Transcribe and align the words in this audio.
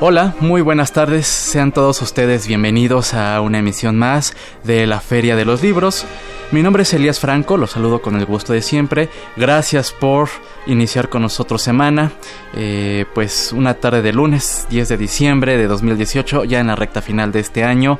Hola, 0.00 0.36
muy 0.38 0.62
buenas 0.62 0.92
tardes, 0.92 1.26
sean 1.26 1.72
todos 1.72 2.00
ustedes 2.02 2.46
bienvenidos 2.46 3.14
a 3.14 3.40
una 3.40 3.58
emisión 3.58 3.96
más 3.96 4.32
de 4.62 4.86
la 4.86 5.00
Feria 5.00 5.34
de 5.34 5.44
los 5.44 5.60
Libros. 5.60 6.06
Mi 6.50 6.62
nombre 6.62 6.82
es 6.82 6.94
Elías 6.94 7.20
Franco, 7.20 7.58
los 7.58 7.72
saludo 7.72 8.00
con 8.00 8.16
el 8.16 8.24
gusto 8.24 8.54
de 8.54 8.62
siempre. 8.62 9.10
Gracias 9.36 9.92
por 9.92 10.30
iniciar 10.66 11.10
con 11.10 11.20
nosotros 11.20 11.60
semana. 11.60 12.12
Eh, 12.54 13.04
pues 13.12 13.52
una 13.52 13.74
tarde 13.74 14.00
de 14.00 14.14
lunes, 14.14 14.66
10 14.70 14.88
de 14.88 14.96
diciembre 14.96 15.58
de 15.58 15.66
2018, 15.66 16.44
ya 16.44 16.60
en 16.60 16.68
la 16.68 16.74
recta 16.74 17.02
final 17.02 17.32
de 17.32 17.40
este 17.40 17.64
año. 17.64 17.98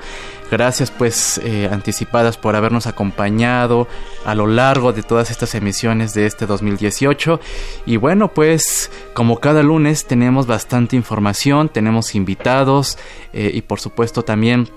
Gracias 0.51 0.91
pues 0.91 1.37
eh, 1.45 1.69
anticipadas 1.71 2.39
por 2.39 2.57
habernos 2.57 2.87
acompañado 2.87 3.87
a 4.25 4.35
lo 4.35 4.47
largo 4.47 4.95
de 4.95 5.03
todas 5.03 5.31
estas 5.31 5.55
emisiones 5.55 6.15
de 6.15 6.25
este 6.25 6.47
2018. 6.47 7.41
Y 7.85 7.99
bueno 7.99 8.33
pues 8.33 8.91
como 9.13 9.41
cada 9.41 9.63
lunes 9.63 10.07
tenemos 10.07 10.47
bastante 10.47 10.97
información, 10.97 11.69
tenemos 11.69 12.15
invitados 12.15 12.97
eh, 13.35 13.51
y 13.53 13.61
por 13.61 13.79
supuesto 13.79 14.25
también 14.25 14.71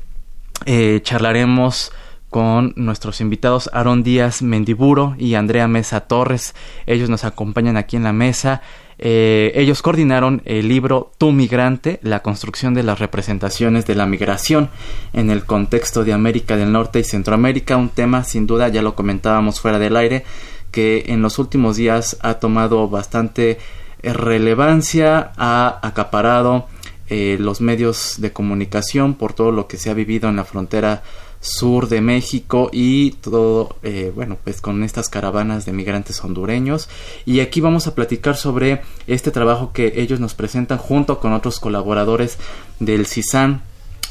eh, 0.66 1.00
charlaremos 1.02 1.90
con 2.32 2.72
nuestros 2.76 3.20
invitados 3.20 3.68
Aaron 3.74 4.02
Díaz 4.02 4.40
Mendiburo 4.40 5.14
y 5.18 5.34
Andrea 5.34 5.68
Mesa 5.68 6.00
Torres. 6.00 6.54
Ellos 6.86 7.10
nos 7.10 7.24
acompañan 7.24 7.76
aquí 7.76 7.96
en 7.96 8.04
la 8.04 8.14
mesa. 8.14 8.62
Eh, 9.04 9.50
ellos 9.56 9.82
coordinaron 9.82 10.42
el 10.44 10.68
libro 10.68 11.10
Tu 11.18 11.32
Migrante, 11.32 11.98
la 12.04 12.20
construcción 12.20 12.72
de 12.72 12.84
las 12.84 13.00
representaciones 13.00 13.84
de 13.84 13.96
la 13.96 14.06
migración 14.06 14.70
en 15.12 15.28
el 15.28 15.44
contexto 15.44 16.04
de 16.04 16.12
América 16.12 16.56
del 16.56 16.70
Norte 16.70 17.00
y 17.00 17.04
Centroamérica, 17.04 17.76
un 17.76 17.88
tema 17.88 18.22
sin 18.22 18.46
duda, 18.46 18.68
ya 18.68 18.80
lo 18.80 18.94
comentábamos 18.94 19.60
fuera 19.60 19.80
del 19.80 19.96
aire, 19.96 20.24
que 20.70 21.06
en 21.08 21.20
los 21.20 21.40
últimos 21.40 21.74
días 21.74 22.16
ha 22.22 22.34
tomado 22.34 22.88
bastante 22.88 23.58
relevancia, 24.04 25.32
ha 25.36 25.80
acaparado 25.82 26.68
eh, 27.14 27.36
los 27.38 27.60
medios 27.60 28.14
de 28.22 28.32
comunicación 28.32 29.16
por 29.16 29.34
todo 29.34 29.52
lo 29.52 29.66
que 29.66 29.76
se 29.76 29.90
ha 29.90 29.92
vivido 29.94 30.30
en 30.30 30.36
la 30.36 30.46
frontera 30.46 31.02
sur 31.40 31.90
de 31.90 32.00
México 32.00 32.70
y 32.72 33.10
todo, 33.10 33.76
eh, 33.82 34.10
bueno, 34.14 34.38
pues 34.42 34.62
con 34.62 34.82
estas 34.82 35.10
caravanas 35.10 35.66
de 35.66 35.74
migrantes 35.74 36.24
hondureños. 36.24 36.88
Y 37.26 37.40
aquí 37.40 37.60
vamos 37.60 37.86
a 37.86 37.94
platicar 37.94 38.38
sobre 38.38 38.80
este 39.06 39.30
trabajo 39.30 39.74
que 39.74 39.92
ellos 39.96 40.20
nos 40.20 40.32
presentan 40.32 40.78
junto 40.78 41.20
con 41.20 41.34
otros 41.34 41.60
colaboradores 41.60 42.38
del 42.80 43.04
CISAN, 43.04 43.60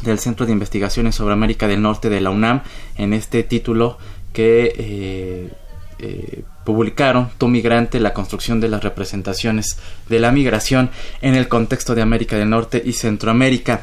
del 0.03 0.19
Centro 0.19 0.45
de 0.45 0.51
Investigaciones 0.51 1.15
sobre 1.15 1.33
América 1.33 1.67
del 1.67 1.81
Norte 1.81 2.07
de 2.11 2.21
la 2.21 2.29
UNAM, 2.29 2.61
en 2.97 3.13
este 3.13 3.41
título 3.41 3.97
que 4.31 5.49
eh, 5.97 6.43
publicaron 6.63 7.29
Tu 7.37 7.47
Migrante, 7.47 7.99
la 7.99 8.13
construcción 8.13 8.59
de 8.59 8.69
las 8.69 8.83
representaciones 8.83 9.77
de 10.09 10.19
la 10.19 10.31
migración 10.31 10.89
en 11.21 11.35
el 11.35 11.47
contexto 11.47 11.95
de 11.95 12.01
América 12.01 12.37
del 12.37 12.49
Norte 12.49 12.81
y 12.83 12.93
Centroamérica. 12.93 13.81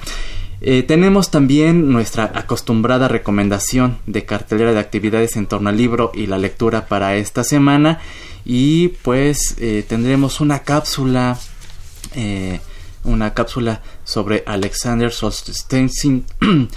Eh, 0.60 0.82
tenemos 0.82 1.30
también 1.30 1.90
nuestra 1.92 2.32
acostumbrada 2.34 3.06
recomendación 3.06 3.98
de 4.06 4.24
cartelera 4.24 4.72
de 4.72 4.80
actividades 4.80 5.36
en 5.36 5.46
torno 5.46 5.68
al 5.68 5.76
libro 5.76 6.10
y 6.14 6.26
la 6.26 6.38
lectura 6.38 6.86
para 6.86 7.16
esta 7.16 7.44
semana. 7.44 8.00
Y 8.44 8.88
pues 9.02 9.56
eh, 9.58 9.84
tendremos 9.86 10.40
una 10.40 10.60
cápsula 10.60 11.38
eh, 12.14 12.60
una 13.04 13.32
cápsula 13.34 13.82
sobre 14.04 14.42
Alexander 14.46 15.12
Solzhenitsyn. 15.12 16.24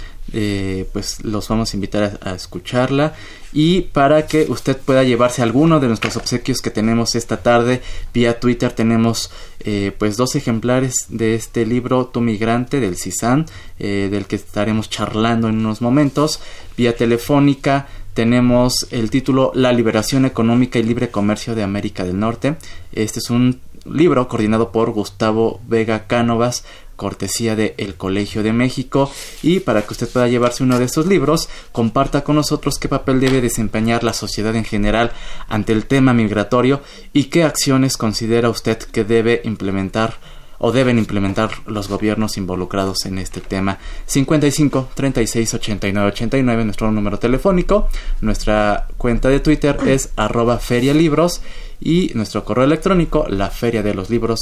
Pues 0.92 1.22
los 1.24 1.48
vamos 1.48 1.72
a 1.74 1.76
invitar 1.76 2.18
a 2.22 2.32
escucharla 2.32 3.12
y 3.52 3.82
para 3.82 4.26
que 4.26 4.46
usted 4.48 4.76
pueda 4.76 5.04
llevarse 5.04 5.42
alguno 5.42 5.78
de 5.78 5.88
nuestros 5.88 6.16
obsequios 6.16 6.60
que 6.60 6.70
tenemos 6.70 7.14
esta 7.14 7.42
tarde. 7.42 7.82
Vía 8.14 8.40
Twitter 8.40 8.72
tenemos 8.72 9.30
eh, 9.60 9.92
pues 9.98 10.16
dos 10.16 10.34
ejemplares 10.34 11.06
de 11.08 11.34
este 11.34 11.66
libro 11.66 12.06
Tu 12.06 12.20
migrante 12.20 12.80
del 12.80 12.96
CISAN 12.96 13.46
eh, 13.78 14.08
del 14.10 14.26
que 14.26 14.36
estaremos 14.36 14.88
charlando 14.88 15.48
en 15.48 15.56
unos 15.56 15.82
momentos. 15.82 16.40
Vía 16.76 16.96
telefónica 16.96 17.86
tenemos 18.14 18.86
el 18.90 19.10
título 19.10 19.52
La 19.54 19.72
liberación 19.72 20.24
económica 20.24 20.78
y 20.78 20.82
libre 20.82 21.10
comercio 21.10 21.54
de 21.54 21.62
América 21.62 22.04
del 22.04 22.18
Norte. 22.18 22.56
Este 22.92 23.18
es 23.18 23.30
un 23.30 23.60
libro 23.84 24.28
coordinado 24.28 24.70
por 24.70 24.92
Gustavo 24.92 25.60
Vega 25.66 26.06
Cánovas 26.06 26.64
cortesía 26.96 27.56
de 27.56 27.74
El 27.78 27.94
Colegio 27.94 28.42
de 28.42 28.52
México. 28.52 29.10
Y 29.42 29.60
para 29.60 29.82
que 29.82 29.92
usted 29.92 30.08
pueda 30.08 30.28
llevarse 30.28 30.62
uno 30.62 30.78
de 30.78 30.84
estos 30.84 31.06
libros, 31.06 31.48
comparta 31.72 32.24
con 32.24 32.36
nosotros 32.36 32.78
qué 32.78 32.88
papel 32.88 33.20
debe 33.20 33.40
desempeñar 33.40 34.04
la 34.04 34.12
sociedad 34.12 34.54
en 34.56 34.64
general 34.64 35.12
ante 35.48 35.72
el 35.72 35.86
tema 35.86 36.12
migratorio 36.12 36.82
y 37.12 37.24
qué 37.24 37.44
acciones 37.44 37.96
considera 37.96 38.50
usted 38.50 38.78
que 38.78 39.04
debe 39.04 39.40
implementar 39.44 40.16
o 40.62 40.72
deben 40.72 40.96
implementar 40.96 41.50
los 41.66 41.88
gobiernos 41.88 42.38
involucrados 42.38 43.04
en 43.04 43.18
este 43.18 43.40
tema. 43.40 43.78
55 44.06 44.90
36 44.94 45.54
89 45.54 46.08
89 46.08 46.64
nuestro 46.64 46.92
número 46.92 47.18
telefónico, 47.18 47.88
nuestra 48.20 48.86
cuenta 48.96 49.28
de 49.28 49.40
Twitter 49.40 49.76
es 49.86 50.10
arroba 50.16 50.58
ferialibros 50.58 51.42
y 51.80 52.12
nuestro 52.14 52.44
correo 52.44 52.64
electrónico 52.64 53.26
la 53.28 53.50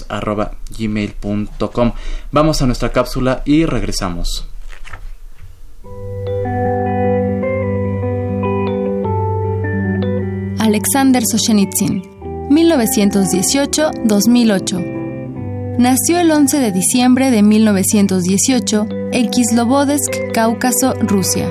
arroba 0.08 0.50
gmail.com. 0.78 1.92
Vamos 2.32 2.60
a 2.60 2.66
nuestra 2.66 2.92
cápsula 2.92 3.40
y 3.46 3.64
regresamos. 3.64 4.46
Alexander 10.58 11.22
Solzhenitsyn, 11.26 12.02
1918-2008. 12.50 14.99
Nació 15.78 16.20
el 16.20 16.30
11 16.30 16.58
de 16.58 16.72
diciembre 16.72 17.30
de 17.30 17.42
1918 17.42 18.86
en 19.12 19.30
Kislovodsk, 19.30 20.32
Cáucaso, 20.34 20.94
Rusia. 21.00 21.48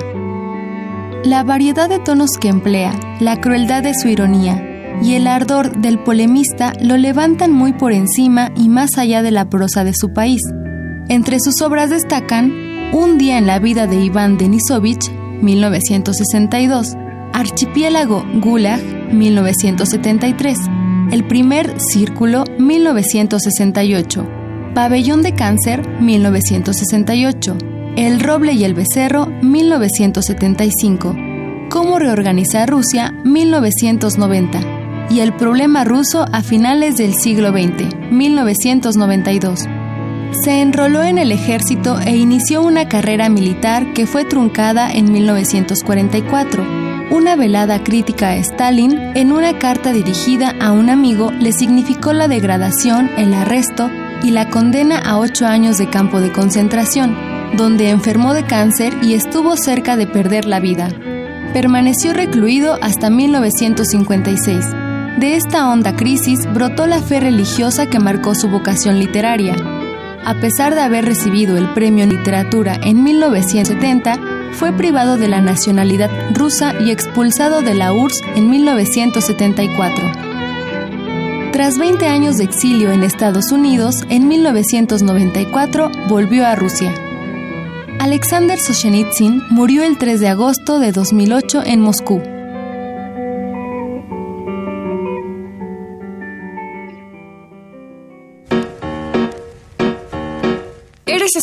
La 1.24 1.42
variedad 1.42 1.88
de 1.88 1.98
tonos 1.98 2.30
que 2.40 2.48
emplea, 2.48 2.98
la 3.18 3.40
crueldad 3.40 3.82
de 3.82 3.94
su 3.94 4.08
ironía, 4.08 4.62
y 5.02 5.14
el 5.14 5.26
ardor 5.26 5.80
del 5.80 5.98
polemista 5.98 6.72
lo 6.80 6.96
levantan 6.96 7.52
muy 7.52 7.72
por 7.72 7.92
encima 7.92 8.50
y 8.56 8.68
más 8.68 8.98
allá 8.98 9.22
de 9.22 9.30
la 9.30 9.48
prosa 9.48 9.84
de 9.84 9.94
su 9.94 10.12
país. 10.12 10.42
Entre 11.08 11.40
sus 11.40 11.60
obras 11.62 11.90
destacan 11.90 12.52
Un 12.92 13.18
día 13.18 13.38
en 13.38 13.46
la 13.46 13.58
vida 13.58 13.86
de 13.86 13.96
Iván 14.04 14.36
Denisovich, 14.36 15.10
1962, 15.42 16.96
Archipiélago 17.32 18.24
Gulag, 18.40 18.80
1973, 19.12 20.58
El 21.10 21.26
primer 21.26 21.74
círculo, 21.80 22.44
1968, 22.60 24.28
Pabellón 24.76 25.22
de 25.22 25.34
Cáncer, 25.34 25.84
1968, 26.00 27.58
El 27.96 28.20
roble 28.20 28.52
y 28.52 28.62
el 28.62 28.74
becerro, 28.74 29.26
1975, 29.26 31.16
Cómo 31.68 31.98
reorganizar 31.98 32.70
Rusia, 32.70 33.12
1990, 33.24 35.08
y 35.10 35.18
El 35.18 35.34
problema 35.34 35.82
ruso 35.82 36.26
a 36.30 36.44
finales 36.44 36.96
del 36.96 37.14
siglo 37.14 37.50
XX, 37.50 38.12
1992. 38.12 39.66
Se 40.44 40.60
enroló 40.60 41.02
en 41.02 41.18
el 41.18 41.32
ejército 41.32 41.98
e 41.98 42.16
inició 42.16 42.62
una 42.62 42.88
carrera 42.88 43.28
militar 43.28 43.92
que 43.94 44.06
fue 44.06 44.24
truncada 44.24 44.92
en 44.92 45.10
1944. 45.10 46.79
Una 47.10 47.34
velada 47.34 47.82
crítica 47.82 48.30
a 48.30 48.36
Stalin, 48.36 48.92
en 49.16 49.32
una 49.32 49.58
carta 49.58 49.92
dirigida 49.92 50.54
a 50.60 50.70
un 50.70 50.88
amigo, 50.88 51.32
le 51.32 51.52
significó 51.52 52.12
la 52.12 52.28
degradación, 52.28 53.10
el 53.16 53.34
arresto 53.34 53.90
y 54.22 54.30
la 54.30 54.48
condena 54.48 54.98
a 54.98 55.18
ocho 55.18 55.46
años 55.46 55.76
de 55.76 55.90
campo 55.90 56.20
de 56.20 56.30
concentración, 56.30 57.16
donde 57.56 57.90
enfermó 57.90 58.32
de 58.32 58.44
cáncer 58.44 58.96
y 59.02 59.14
estuvo 59.14 59.56
cerca 59.56 59.96
de 59.96 60.06
perder 60.06 60.44
la 60.44 60.60
vida. 60.60 60.88
Permaneció 61.52 62.12
recluido 62.12 62.78
hasta 62.80 63.10
1956. 63.10 64.64
De 65.18 65.34
esta 65.34 65.68
honda 65.68 65.96
crisis 65.96 66.46
brotó 66.54 66.86
la 66.86 67.00
fe 67.00 67.18
religiosa 67.18 67.86
que 67.86 67.98
marcó 67.98 68.36
su 68.36 68.48
vocación 68.48 69.00
literaria 69.00 69.56
a 70.24 70.34
pesar 70.34 70.74
de 70.74 70.82
haber 70.82 71.04
recibido 71.04 71.56
el 71.56 71.72
premio 71.72 72.04
en 72.04 72.10
literatura 72.10 72.78
en 72.82 73.02
1970, 73.02 74.18
fue 74.52 74.72
privado 74.72 75.16
de 75.16 75.28
la 75.28 75.40
nacionalidad 75.40 76.10
rusa 76.34 76.74
y 76.80 76.90
expulsado 76.90 77.62
de 77.62 77.74
la 77.74 77.92
URSS 77.92 78.22
en 78.36 78.50
1974. 78.50 80.12
Tras 81.52 81.78
20 81.78 82.06
años 82.06 82.38
de 82.38 82.44
exilio 82.44 82.92
en 82.92 83.02
Estados 83.02 83.52
Unidos, 83.52 84.04
en 84.08 84.28
1994 84.28 85.90
volvió 86.08 86.46
a 86.46 86.54
Rusia. 86.54 86.94
Alexander 87.98 88.58
Solzhenitsyn 88.58 89.42
murió 89.50 89.82
el 89.82 89.98
3 89.98 90.20
de 90.20 90.28
agosto 90.28 90.78
de 90.78 90.92
2008 90.92 91.62
en 91.66 91.80
Moscú. 91.80 92.22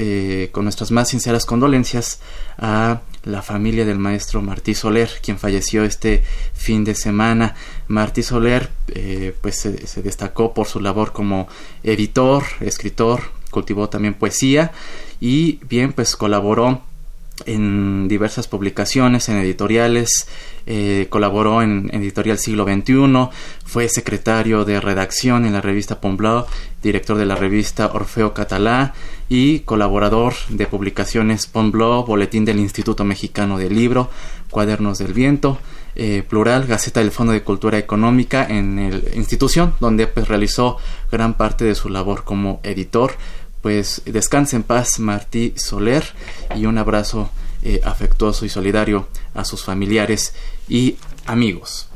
con 0.53 0.65
nuestras 0.65 0.91
más 0.91 1.09
sinceras 1.09 1.47
condolencias 1.47 2.21
a 2.59 3.01
la 3.25 3.43
familia 3.43 3.85
del 3.85 3.99
maestro 3.99 4.43
Martí 4.43 4.75
Soler, 4.75 5.11
quien 5.23 5.39
falleció 5.39 5.85
este 5.85 6.23
fin 6.53 6.85
de 6.85 6.95
semana. 6.95 7.55
Martí 7.89 8.23
Soler 8.23 8.71
eh, 8.89 9.35
pues 9.41 9.61
se, 9.61 10.03
destacó 10.03 10.55
por 10.55 10.67
su 10.67 10.81
labor 10.81 11.13
como 11.13 11.49
editor, 11.83 12.45
escritor, 12.61 13.23
cultivó 13.51 13.89
también 13.89 14.15
poesía 14.15 14.73
y 15.21 15.61
bien 15.69 15.93
pues 15.93 16.17
colaboró 16.17 16.83
en 17.47 18.07
diversas 18.09 18.47
publicaciones, 18.47 19.29
en 19.29 19.39
editoriales, 19.39 20.29
eh, 20.67 21.09
colaboró 21.11 21.63
en, 21.63 21.91
Editorial 21.93 22.39
Siglo 22.39 22.65
XXI, 22.65 23.29
fue 23.65 23.89
secretario 23.89 24.65
de 24.65 24.81
redacción 24.81 25.45
en 25.45 25.53
la 25.53 25.61
revista 25.61 26.01
Pomblau, 26.01 26.47
director 26.83 27.17
de 27.17 27.27
la 27.27 27.35
revista 27.35 27.91
Orfeo 27.93 28.35
Catalá 28.35 28.95
y 29.29 29.61
colaborador 29.61 30.35
de 30.49 30.67
publicaciones 30.67 31.47
Pomblau, 31.47 32.05
Boletín 32.05 32.45
del 32.45 32.59
Instituto 32.59 33.05
Mexicano 33.05 33.59
del 33.59 33.75
Libro, 33.75 34.11
Cuadernos 34.51 34.99
del 34.99 35.13
Viento, 35.13 35.59
eh, 35.97 36.25
Plural, 36.29 36.67
Gaceta 36.67 37.01
del 37.01 37.11
Fondo 37.11 37.33
de 37.33 37.43
Cultura 37.43 37.79
Económica 37.79 38.47
en 38.49 38.91
la 38.91 39.17
institución, 39.17 39.75
donde 39.81 40.07
pues, 40.07 40.29
realizó 40.29 40.77
gran 41.11 41.35
parte 41.35 41.65
de 41.65 41.75
su 41.75 41.89
labor 41.89 42.25
como 42.25 42.61
editor. 42.63 43.15
Pues 43.63 44.03
descanse 44.05 44.57
en 44.57 44.63
paz 44.63 44.99
Martí 44.99 45.55
Soler 45.57 46.05
y 46.55 46.67
un 46.67 46.77
abrazo 46.77 47.31
eh, 47.63 47.81
afectuoso 47.83 48.45
y 48.45 48.51
solidario 48.51 49.09
a 49.33 49.45
sus 49.45 49.65
familiares 49.65 50.35
y 50.69 50.97
amigos. 51.25 51.89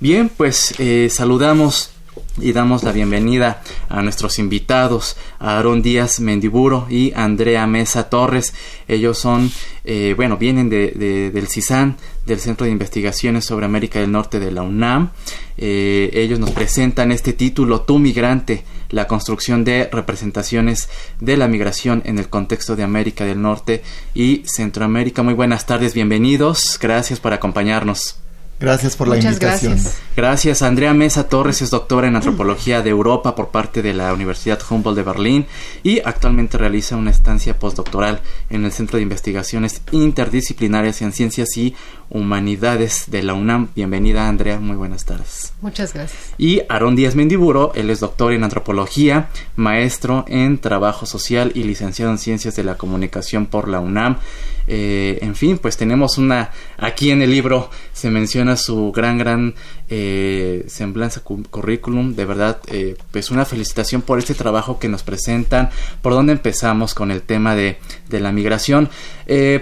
Bien, 0.00 0.30
pues 0.34 0.74
eh, 0.78 1.08
saludamos 1.10 1.91
y 2.38 2.52
damos 2.52 2.82
la 2.82 2.92
bienvenida 2.92 3.62
a 3.88 4.02
nuestros 4.02 4.38
invitados, 4.38 5.16
a 5.38 5.56
Aarón 5.56 5.82
Díaz 5.82 6.20
Mendiburo 6.20 6.86
y 6.88 7.12
Andrea 7.14 7.66
Mesa 7.66 8.08
Torres. 8.08 8.54
Ellos 8.88 9.18
son, 9.18 9.50
eh, 9.84 10.14
bueno, 10.16 10.36
vienen 10.36 10.68
de, 10.68 11.30
del 11.32 11.48
CISAN, 11.48 11.96
del 12.26 12.40
Centro 12.40 12.64
de 12.66 12.72
Investigaciones 12.72 13.44
sobre 13.44 13.66
América 13.66 14.00
del 14.00 14.12
Norte 14.12 14.40
de 14.40 14.52
la 14.52 14.62
UNAM. 14.62 15.10
ellos 15.56 16.38
nos 16.38 16.50
presentan 16.50 17.12
este 17.12 17.32
título, 17.32 17.82
Tu 17.82 17.98
migrante, 17.98 18.64
la 18.90 19.06
construcción 19.06 19.64
de 19.64 19.88
representaciones 19.90 20.88
de 21.20 21.36
la 21.36 21.48
migración 21.48 22.02
en 22.04 22.18
el 22.18 22.28
contexto 22.28 22.76
de 22.76 22.84
América 22.84 23.24
del 23.24 23.42
Norte 23.42 23.82
y 24.14 24.42
Centroamérica. 24.46 25.22
Muy 25.22 25.34
buenas 25.34 25.66
tardes, 25.66 25.94
bienvenidos. 25.94 26.78
Gracias 26.80 27.18
por 27.18 27.32
acompañarnos. 27.32 28.21
Gracias 28.62 28.96
por 28.96 29.08
la 29.08 29.16
invitación. 29.16 29.72
Gracias. 29.72 29.98
gracias. 30.14 30.62
Andrea 30.62 30.94
Mesa 30.94 31.28
Torres 31.28 31.60
es 31.62 31.70
doctora 31.70 32.06
en 32.06 32.14
antropología 32.14 32.80
de 32.80 32.90
Europa 32.90 33.34
por 33.34 33.48
parte 33.48 33.82
de 33.82 33.92
la 33.92 34.12
Universidad 34.12 34.60
Humboldt 34.70 34.96
de 34.96 35.02
Berlín 35.02 35.46
y 35.82 35.98
actualmente 35.98 36.58
realiza 36.58 36.94
una 36.94 37.10
estancia 37.10 37.58
postdoctoral 37.58 38.20
en 38.50 38.64
el 38.64 38.70
Centro 38.70 38.98
de 38.98 39.02
Investigaciones 39.02 39.82
Interdisciplinarias 39.90 41.02
en 41.02 41.12
Ciencias 41.12 41.56
y 41.56 41.74
Humanidades 42.14 43.04
de 43.10 43.22
la 43.22 43.32
UNAM. 43.32 43.68
Bienvenida, 43.74 44.28
Andrea. 44.28 44.60
Muy 44.60 44.76
buenas 44.76 45.06
tardes. 45.06 45.54
Muchas 45.62 45.94
gracias. 45.94 46.34
Y 46.36 46.60
Aarón 46.68 46.94
Díaz 46.94 47.14
Mendiburo, 47.14 47.72
él 47.74 47.88
es 47.88 48.00
doctor 48.00 48.34
en 48.34 48.44
antropología, 48.44 49.30
maestro 49.56 50.26
en 50.28 50.58
trabajo 50.58 51.06
social 51.06 51.52
y 51.54 51.62
licenciado 51.62 52.10
en 52.10 52.18
ciencias 52.18 52.54
de 52.54 52.64
la 52.64 52.76
comunicación 52.76 53.46
por 53.46 53.66
la 53.66 53.80
UNAM. 53.80 54.18
Eh, 54.66 55.20
en 55.22 55.34
fin, 55.34 55.56
pues 55.56 55.78
tenemos 55.78 56.18
una, 56.18 56.50
aquí 56.76 57.10
en 57.10 57.22
el 57.22 57.30
libro 57.30 57.70
se 57.94 58.10
menciona 58.10 58.56
su 58.56 58.92
gran, 58.92 59.16
gran 59.16 59.54
eh, 59.88 60.64
semblanza 60.68 61.22
currículum, 61.22 62.14
de 62.14 62.24
verdad, 62.26 62.60
eh, 62.66 62.96
pues 63.10 63.30
una 63.30 63.46
felicitación 63.46 64.02
por 64.02 64.18
este 64.18 64.34
trabajo 64.34 64.78
que 64.78 64.88
nos 64.88 65.02
presentan, 65.02 65.70
por 66.02 66.12
dónde 66.12 66.34
empezamos 66.34 66.94
con 66.94 67.10
el 67.10 67.22
tema 67.22 67.56
de, 67.56 67.78
de 68.10 68.20
la 68.20 68.32
migración. 68.32 68.90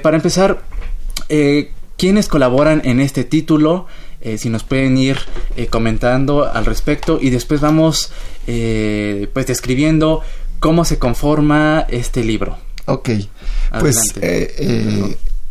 para 0.02 0.16
empezar, 0.16 0.62
¿quiénes 2.00 2.28
colaboran 2.28 2.80
en 2.84 2.98
este 2.98 3.24
título? 3.24 3.86
eh, 4.22 4.38
si 4.38 4.48
nos 4.48 4.64
pueden 4.64 4.96
ir 4.96 5.18
eh, 5.56 5.66
comentando 5.66 6.50
al 6.50 6.64
respecto 6.64 7.18
y 7.20 7.28
después 7.30 7.60
vamos 7.60 8.10
pues 8.46 9.46
describiendo 9.46 10.22
cómo 10.58 10.84
se 10.84 10.98
conforma 10.98 11.86
este 11.88 12.24
libro. 12.24 12.58
Ok, 12.86 13.10
pues 13.78 14.14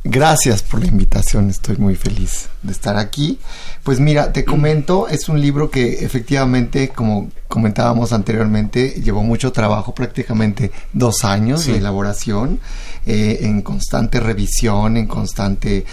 gracias 0.03 0.63
por 0.63 0.79
la 0.81 0.87
invitación, 0.87 1.49
estoy 1.49 1.77
muy 1.77 1.95
feliz 1.95 2.49
de 2.63 2.71
estar 2.71 2.97
aquí. 2.97 3.39
Pues 3.83 3.99
mira, 3.99 4.33
te 4.33 4.45
comento, 4.45 5.07
es 5.07 5.29
un 5.29 5.41
libro 5.41 5.69
que 5.69 6.03
efectivamente, 6.05 6.89
como 6.89 7.29
comentábamos 7.47 8.13
anteriormente, 8.13 9.01
llevó 9.03 9.23
mucho 9.23 9.51
trabajo, 9.51 9.95
prácticamente 9.95 10.71
dos 10.93 11.23
años 11.23 11.65
de 11.65 11.77
elaboración, 11.77 12.59
eh, 13.05 13.39
en 13.41 13.63
constante 13.63 14.19
revisión, 14.19 14.97
en 14.97 15.07
constante 15.07 15.85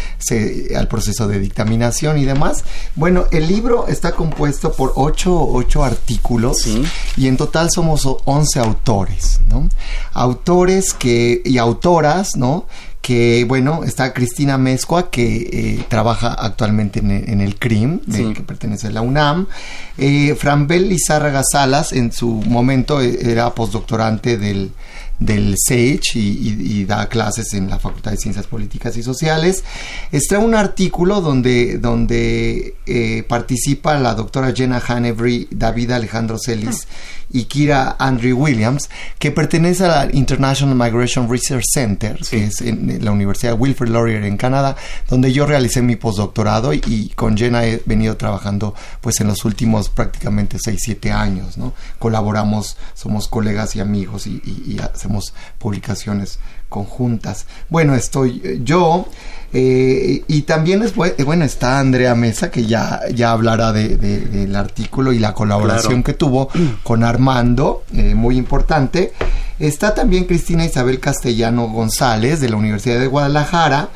al 0.76 0.86
proceso 0.86 1.26
de 1.28 1.38
dictaminación 1.38 2.18
y 2.18 2.24
demás. 2.24 2.64
Bueno, 2.94 3.24
el 3.32 3.48
libro 3.48 3.86
está 3.88 4.12
compuesto 4.12 4.72
por 4.72 4.92
ocho, 4.96 5.40
ocho 5.40 5.82
artículos 5.82 6.68
y 7.16 7.26
en 7.26 7.36
total 7.38 7.70
somos 7.70 8.06
once 8.24 8.58
autores, 8.58 9.40
¿no? 9.48 9.68
Autores 10.12 10.92
que, 10.92 11.40
y 11.44 11.56
autoras, 11.56 12.36
¿no? 12.36 12.66
Que 13.06 13.44
bueno, 13.46 13.84
está 13.84 14.12
Cristina 14.12 14.58
Mezcua, 14.58 15.12
que 15.12 15.36
eh, 15.52 15.84
trabaja 15.88 16.34
actualmente 16.34 16.98
en, 16.98 17.40
el 17.40 17.54
CRIM, 17.54 18.00
que 18.00 18.42
pertenece 18.42 18.88
a 18.88 18.90
la 18.90 19.00
UNAM. 19.00 19.46
Eh, 19.96 20.34
Franbel 20.36 20.88
Lizárraga 20.88 21.42
Salas, 21.48 21.92
en 21.92 22.10
su 22.10 22.26
momento 22.26 23.00
eh, 23.00 23.16
era 23.20 23.54
postdoctorante 23.54 24.38
del, 24.38 24.72
del 25.18 25.54
SAGE 25.56 26.18
y, 26.18 26.84
da 26.84 27.08
clases 27.08 27.54
en 27.54 27.70
la 27.70 27.78
Facultad 27.78 28.10
de 28.10 28.18
Ciencias 28.18 28.46
Políticas 28.46 28.96
y 28.96 29.02
Sociales. 29.02 29.64
Está 30.12 30.38
un 30.38 30.54
artículo 30.54 31.20
donde, 31.20 31.78
donde 31.78 32.76
eh, 32.86 33.24
participa 33.26 33.98
la 33.98 34.14
doctora 34.14 34.52
Jenna 34.54 34.82
Hanebry, 34.86 35.48
David 35.50 35.92
Alejandro 35.92 36.38
Celis 36.38 36.86
y 37.30 37.44
Kira 37.44 37.96
Andrew 37.98 38.38
Williams, 38.38 38.88
que 39.18 39.30
pertenece 39.30 39.84
a 39.84 39.88
la 39.88 40.08
International 40.12 40.76
Migration 40.76 41.28
Research 41.30 41.64
Center, 41.72 42.18
que 42.30 42.44
es 42.44 42.60
en 42.60 42.95
la 43.00 43.10
Universidad 43.10 43.58
Wilfrid 43.58 43.90
Laurier 43.90 44.24
en 44.24 44.36
Canadá, 44.36 44.76
donde 45.08 45.32
yo 45.32 45.46
realicé 45.46 45.82
mi 45.82 45.96
postdoctorado 45.96 46.72
y, 46.72 47.12
con 47.14 47.36
Jenna 47.36 47.66
he 47.66 47.82
venido 47.86 48.16
trabajando 48.16 48.74
pues 49.00 49.20
en 49.20 49.28
los 49.28 49.44
últimos 49.44 49.88
prácticamente 49.88 50.58
6, 50.62 50.78
7 50.82 51.12
años, 51.12 51.58
¿no? 51.58 51.72
Colaboramos, 51.98 52.76
somos 52.94 53.28
colegas 53.28 53.76
y 53.76 53.80
amigos 53.80 54.26
y, 54.26 54.42
y 54.44 54.78
hacemos 54.80 55.34
publicaciones 55.58 56.38
conjuntas. 56.68 57.46
Bueno, 57.68 57.94
estoy 57.94 58.40
eh, 58.44 58.60
yo 58.62 59.06
eh, 59.52 60.22
y 60.26 60.42
también 60.42 60.82
es 60.82 60.94
bueno 60.94 61.44
está 61.44 61.78
Andrea 61.78 62.14
Mesa 62.14 62.50
que 62.50 62.66
ya 62.66 63.00
ya 63.14 63.30
hablará 63.30 63.72
de, 63.72 63.96
del 63.96 64.54
artículo 64.56 65.12
y 65.12 65.18
la 65.18 65.34
colaboración 65.34 66.02
que 66.02 66.12
tuvo 66.12 66.50
con 66.82 67.04
Armando, 67.04 67.84
eh, 67.94 68.14
muy 68.14 68.36
importante. 68.36 69.12
Está 69.58 69.94
también 69.94 70.24
Cristina 70.24 70.66
Isabel 70.66 71.00
Castellano 71.00 71.68
González 71.68 72.40
de 72.40 72.50
la 72.50 72.56
Universidad 72.56 73.00
de 73.00 73.06
Guadalajara 73.06 73.88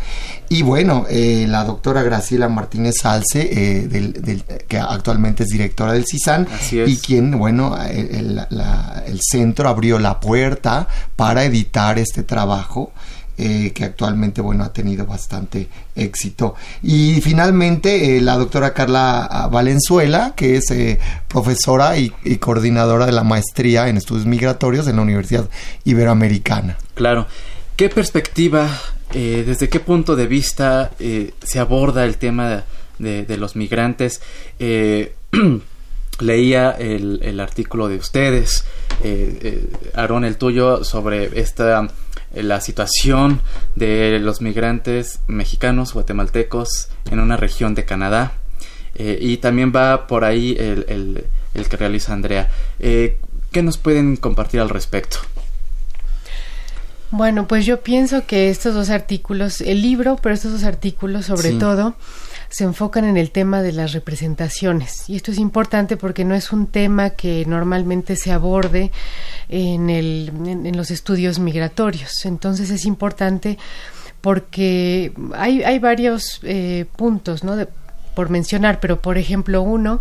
y 0.51 0.63
bueno, 0.63 1.07
la 1.09 1.65
doctora 1.65 2.03
Graciela 2.03 2.49
Martínez 2.49 2.97
Salce, 3.01 3.89
del, 3.89 4.45
que 4.69 4.79
actualmente 4.79 5.45
es 5.45 5.49
directora 5.49 5.93
del 5.95 6.05
CISAN, 6.05 6.47
y 6.71 6.97
quien, 6.97 7.39
bueno, 7.39 7.81
el, 7.83 8.47
el, 9.07 9.21
centro 9.23 9.69
abrió 9.69 9.99
la 9.99 10.21
puerta 10.21 10.89
para 11.17 11.45
editar 11.45 11.99
este 11.99 12.25
trabajo 12.25 12.93
eh, 13.43 13.73
que 13.73 13.85
actualmente 13.85 14.43
bueno 14.43 14.65
ha 14.65 14.73
tenido 14.75 15.07
bastante 15.07 15.67
éxito. 15.97 16.57
Y 16.83 17.23
finalmente 17.23 18.19
eh, 18.19 18.21
la 18.21 18.37
doctora 18.37 18.75
Carla 18.75 19.49
Valenzuela 19.51 20.35
que 20.37 20.57
es 20.59 20.71
eh, 20.71 20.99
profesora 21.27 21.97
y, 21.97 22.11
coordinadora 22.37 23.07
de 23.07 23.13
la 23.13 23.25
maestría 23.25 23.89
en 23.89 23.97
estudios 23.97 24.27
migratorios 24.27 24.89
en 24.89 24.97
la 24.97 25.03
Universidad 25.03 25.49
Iberoamericana. 25.85 26.77
Claro. 26.95 27.29
Qué 27.77 27.89
perspectiva 27.89 28.69
desde 29.13 29.69
qué 29.69 29.81
punto 29.81 30.17
de 30.17 30.27
vista 30.27 30.93
se 30.99 31.59
aborda 31.59 32.05
el 32.05 32.17
tema 32.17 32.65
de, 32.99 33.37
los 33.37 33.57
migrantes 33.57 34.21
leía 36.21 36.71
el, 36.73 37.41
artículo 37.41 37.89
de 37.89 37.97
ustedes, 37.97 38.65
eh, 39.03 39.71
Aarón, 39.95 40.25
el 40.25 40.37
tuyo, 40.37 40.85
sobre 40.85 41.41
esta 41.41 41.89
la 42.33 42.61
situación 42.61 43.41
de 43.75 44.19
los 44.21 44.41
migrantes 44.41 45.21
mexicanos, 45.27 45.95
guatemaltecos 45.95 46.89
en 47.11 47.19
una 47.19 47.37
región 47.37 47.75
de 47.75 47.85
Canadá. 47.85 48.35
Eh, 48.95 49.19
y 49.21 49.39
también 49.39 49.73
va 49.75 50.07
por 50.07 50.25
ahí 50.25 50.57
el, 50.59 51.25
el, 51.55 51.69
que 51.69 51.77
realiza 51.77 52.13
Andrea. 52.13 52.49
Eh, 52.79 53.19
¿Qué 53.51 53.63
nos 53.63 53.79
pueden 53.79 54.17
compartir 54.17 54.61
al 54.61 54.69
respecto? 54.69 55.19
Bueno, 57.13 57.49
pues 57.49 57.67
yo 57.67 57.83
pienso 57.83 58.25
que 58.25 58.51
estos 58.51 58.75
dos 58.75 58.89
artículos, 58.89 59.61
el 59.61 59.83
libro, 59.83 60.17
pero 60.23 60.35
estos 60.35 60.53
dos 60.53 60.65
artículos 60.65 61.27
sobre 61.27 61.53
todo, 61.53 61.97
se 62.51 62.65
enfocan 62.65 63.05
en 63.05 63.17
el 63.17 63.33
tema 63.33 63.63
de 63.63 63.73
las 63.73 63.93
representaciones. 63.93 65.09
Y 65.09 65.17
esto 65.17 65.33
es 65.33 65.39
importante 65.39 65.97
porque 65.97 66.25
no 66.25 66.37
es 66.37 66.53
un 66.53 66.69
tema 66.69 67.11
que 67.11 67.45
normalmente 67.47 68.15
se 68.15 68.31
aborde 68.31 68.93
en, 69.49 69.91
el, 69.91 70.33
en, 70.47 70.77
los 70.77 70.93
estudios 70.93 71.41
migratorios. 71.41 72.25
Entonces 72.27 72.71
es 72.71 72.85
importante 72.85 73.59
porque 74.21 75.13
hay, 75.35 75.65
hay 75.65 75.79
varios 75.81 76.41
eh, 76.45 76.87
puntos 76.97 77.43
¿no? 77.43 77.57
por 78.15 78.31
mencionar, 78.31 78.79
pero 78.79 79.01
por 79.01 79.19
ejemplo 79.19 79.63
uno 79.63 80.01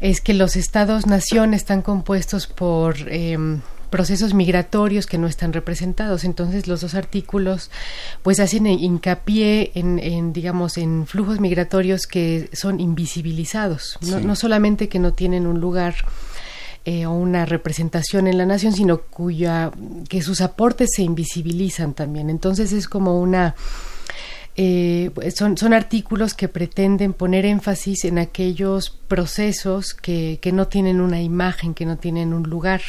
es 0.00 0.20
que 0.20 0.34
los 0.34 0.56
estados-nación 0.56 1.54
están 1.54 1.82
compuestos 1.82 2.48
por... 2.48 2.96
Em, 3.08 3.60
procesos 3.90 4.34
migratorios 4.34 5.06
que 5.06 5.18
no 5.18 5.26
están 5.26 5.52
representados. 5.52 6.24
Entonces 6.24 6.66
los 6.66 6.80
dos 6.80 6.94
artículos 6.94 7.70
pues 8.22 8.40
hacen 8.40 8.66
hincapié 8.66 9.72
en, 9.74 10.32
digamos 10.32 10.78
en 10.78 11.06
flujos 11.06 11.40
migratorios 11.40 12.06
que 12.06 12.50
son 12.52 12.80
invisibilizados, 12.80 13.98
no, 14.02 14.36
solamente 14.36 14.88
que 14.88 14.98
no 14.98 15.12
tienen 15.12 15.46
un 15.46 15.60
lugar 15.60 15.94
eh, 16.84 17.06
o 17.06 17.12
una 17.12 17.44
representación 17.46 18.26
en 18.26 18.38
la 18.38 18.46
nación, 18.46 18.72
sino 18.72 19.02
cuya 19.02 19.70
que 20.08 20.22
sus 20.22 20.40
aportes 20.40 20.90
se 20.94 21.02
invisibilizan 21.02 21.94
también. 21.94 22.30
Entonces 22.30 22.72
es 22.72 22.88
como 22.88 23.20
una 23.20 23.54
eh, 24.60 25.12
son, 25.36 25.56
son 25.56 25.72
artículos 25.72 26.34
que 26.34 26.48
pretenden 26.48 27.12
poner 27.12 27.46
énfasis 27.46 28.04
en 28.04 28.18
aquellos 28.18 28.90
procesos 28.90 29.94
que, 29.94 30.40
que 30.42 30.50
no 30.50 30.66
tienen 30.66 31.00
una 31.00 31.22
imagen, 31.22 31.74
que 31.74 31.86
no 31.86 31.96
tienen 31.96 32.34
un 32.34 32.42
lugar. 32.42 32.80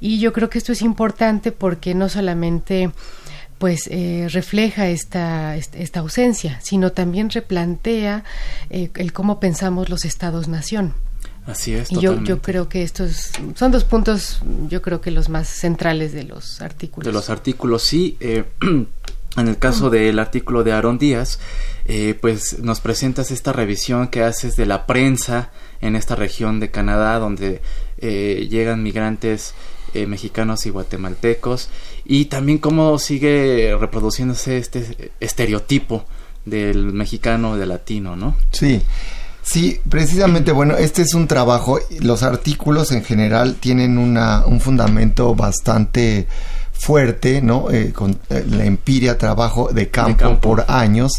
Y 0.00 0.18
yo 0.18 0.32
creo 0.32 0.48
que 0.48 0.58
esto 0.58 0.72
es 0.72 0.82
importante 0.82 1.52
porque 1.52 1.94
no 1.94 2.08
solamente 2.08 2.90
pues 3.58 3.88
eh, 3.90 4.26
refleja 4.30 4.88
esta, 4.88 5.54
esta 5.54 6.00
ausencia, 6.00 6.58
sino 6.62 6.92
también 6.92 7.28
replantea 7.28 8.24
eh, 8.70 8.90
el 8.94 9.12
cómo 9.12 9.38
pensamos 9.38 9.90
los 9.90 10.06
estados-nación. 10.06 10.94
Así 11.44 11.74
es. 11.74 11.92
Y 11.92 12.00
yo, 12.00 12.22
yo 12.22 12.40
creo 12.40 12.70
que 12.70 12.82
estos 12.82 13.32
son 13.54 13.70
dos 13.70 13.84
puntos, 13.84 14.40
yo 14.68 14.80
creo 14.80 15.02
que 15.02 15.10
los 15.10 15.28
más 15.28 15.46
centrales 15.48 16.14
de 16.14 16.24
los 16.24 16.62
artículos. 16.62 17.06
De 17.06 17.12
los 17.12 17.28
artículos, 17.28 17.82
sí. 17.82 18.16
Eh, 18.20 18.44
en 19.36 19.48
el 19.48 19.58
caso 19.58 19.90
del 19.90 20.18
artículo 20.18 20.64
de 20.64 20.72
Aaron 20.72 20.98
Díaz, 20.98 21.38
pues 22.20 22.60
nos 22.60 22.80
presentas 22.80 23.30
esta 23.30 23.52
revisión 23.52 24.08
que 24.08 24.22
haces 24.22 24.56
de 24.56 24.64
la 24.64 24.86
prensa 24.86 25.50
en 25.80 25.96
esta 25.96 26.14
región 26.14 26.60
de 26.60 26.70
Canadá 26.70 27.18
donde 27.18 27.60
eh, 27.98 28.48
llegan 28.50 28.82
migrantes 28.82 29.54
eh, 29.94 30.06
mexicanos 30.06 30.66
y 30.66 30.70
guatemaltecos 30.70 31.68
y 32.04 32.26
también 32.26 32.58
cómo 32.58 32.98
sigue 32.98 33.76
reproduciéndose 33.78 34.58
este 34.58 35.12
estereotipo 35.20 36.04
del 36.44 36.92
mexicano 36.92 37.56
del 37.56 37.70
latino, 37.70 38.16
¿no? 38.16 38.36
Sí. 38.52 38.82
Sí, 39.42 39.80
precisamente, 39.88 40.52
bueno, 40.52 40.76
este 40.76 41.02
es 41.02 41.14
un 41.14 41.26
trabajo, 41.26 41.80
los 42.00 42.22
artículos 42.22 42.92
en 42.92 43.02
general 43.02 43.54
tienen 43.54 43.96
una, 43.96 44.44
un 44.46 44.60
fundamento 44.60 45.34
bastante 45.34 46.28
fuerte, 46.80 47.42
¿no? 47.42 47.70
Eh, 47.70 47.92
con 47.92 48.18
eh, 48.30 48.42
la 48.48 48.64
empiria, 48.64 49.18
trabajo 49.18 49.68
de 49.70 49.90
campo, 49.90 50.40
por 50.40 50.64
años. 50.66 51.12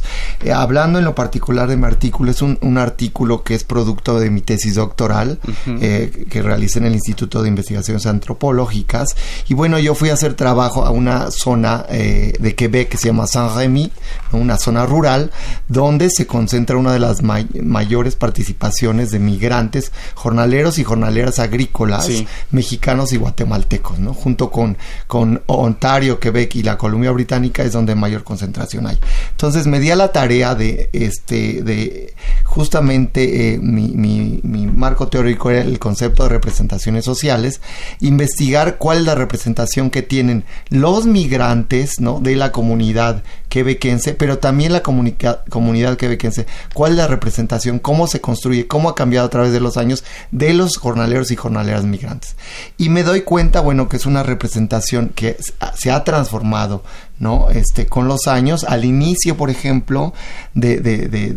Eh, 0.43 0.51
hablando 0.51 0.97
en 0.97 1.05
lo 1.05 1.13
particular 1.13 1.69
de 1.69 1.77
mi 1.77 1.85
artículo, 1.85 2.31
es 2.31 2.41
un, 2.41 2.57
artículo 2.79 3.43
que 3.43 3.53
es 3.53 3.63
producto 3.63 4.19
de 4.19 4.31
mi 4.31 4.41
tesis 4.41 4.75
doctoral 4.75 5.39
que 5.65 6.41
realicé 6.41 6.79
en 6.79 6.85
el 6.85 6.93
Instituto 6.93 7.43
de 7.43 7.49
Investigaciones 7.49 8.07
Antropológicas. 8.07 9.15
Y 9.49 9.53
bueno, 9.53 9.77
yo 9.77 9.93
fui 9.93 10.09
a 10.09 10.13
hacer 10.13 10.33
trabajo 10.33 10.83
a 10.83 10.89
una 10.89 11.29
zona 11.29 11.85
de 11.89 12.55
Quebec 12.57 12.89
que 12.89 12.97
se 12.97 13.09
llama 13.09 13.27
Saint-Rémy, 13.27 13.91
una 14.31 14.57
zona 14.57 14.85
rural, 14.85 15.31
donde 15.67 16.09
se 16.09 16.25
concentra 16.25 16.77
una 16.77 16.93
de 16.93 16.99
las 16.99 17.21
mayores 17.21 18.15
participaciones 18.15 19.11
de 19.11 19.19
migrantes, 19.19 19.91
jornaleros 20.15 20.79
y 20.79 20.83
jornaleras 20.83 21.37
agrícolas 21.37 22.09
mexicanos 22.49 23.13
y 23.13 23.17
guatemaltecos, 23.17 23.99
¿no? 23.99 24.13
Junto 24.13 24.49
con, 24.49 24.77
con 25.07 25.41
Ontario, 25.57 26.19
Quebec 26.19 26.55
y 26.55 26.63
la 26.63 26.77
Columbia 26.77 27.11
Británica 27.11 27.63
es 27.63 27.73
donde 27.73 27.95
mayor 27.95 28.23
concentración 28.23 28.87
hay. 28.87 28.99
Entonces 29.31 29.67
me 29.67 29.79
di 29.79 29.91
a 29.91 29.95
la 29.95 30.11
tarea 30.11 30.55
de, 30.55 30.89
este, 30.93 31.63
de 31.63 32.13
justamente 32.43 33.53
eh, 33.53 33.57
mi, 33.59 33.89
mi, 33.89 34.39
mi, 34.43 34.67
marco 34.67 35.07
teórico 35.07 35.51
era 35.51 35.61
el 35.61 35.79
concepto 35.79 36.23
de 36.23 36.29
representaciones 36.29 37.05
sociales, 37.05 37.61
investigar 37.99 38.77
cuál 38.77 38.99
es 38.99 39.05
la 39.05 39.15
representación 39.15 39.89
que 39.89 40.01
tienen 40.01 40.43
los 40.69 41.05
migrantes 41.05 41.99
¿no? 41.99 42.19
de 42.19 42.35
la 42.35 42.51
comunidad 42.51 43.23
quebequense, 43.51 44.13
pero 44.13 44.37
también 44.37 44.71
la 44.71 44.81
comunidad 44.81 45.97
quebequense, 45.97 46.47
cuál 46.73 46.93
es 46.93 46.97
la 46.97 47.07
representación, 47.07 47.79
cómo 47.79 48.07
se 48.07 48.21
construye, 48.21 48.65
cómo 48.65 48.87
ha 48.87 48.95
cambiado 48.95 49.27
a 49.27 49.29
través 49.29 49.51
de 49.51 49.59
los 49.59 49.75
años 49.75 50.05
de 50.31 50.53
los 50.53 50.77
jornaleros 50.77 51.31
y 51.31 51.35
jornaleras 51.35 51.83
migrantes. 51.83 52.37
Y 52.77 52.87
me 52.87 53.03
doy 53.03 53.23
cuenta, 53.23 53.59
bueno, 53.59 53.89
que 53.89 53.97
es 53.97 54.05
una 54.05 54.23
representación 54.23 55.09
que 55.09 55.35
se 55.75 55.91
ha 55.91 56.05
transformado 56.05 56.81
¿no? 57.21 57.51
Este, 57.51 57.85
con 57.85 58.07
los 58.07 58.27
años, 58.27 58.65
al 58.67 58.83
inicio, 58.83 59.37
por 59.37 59.51
ejemplo, 59.51 60.11
de, 60.55 60.81
de, 60.81 61.07
de, 61.07 61.33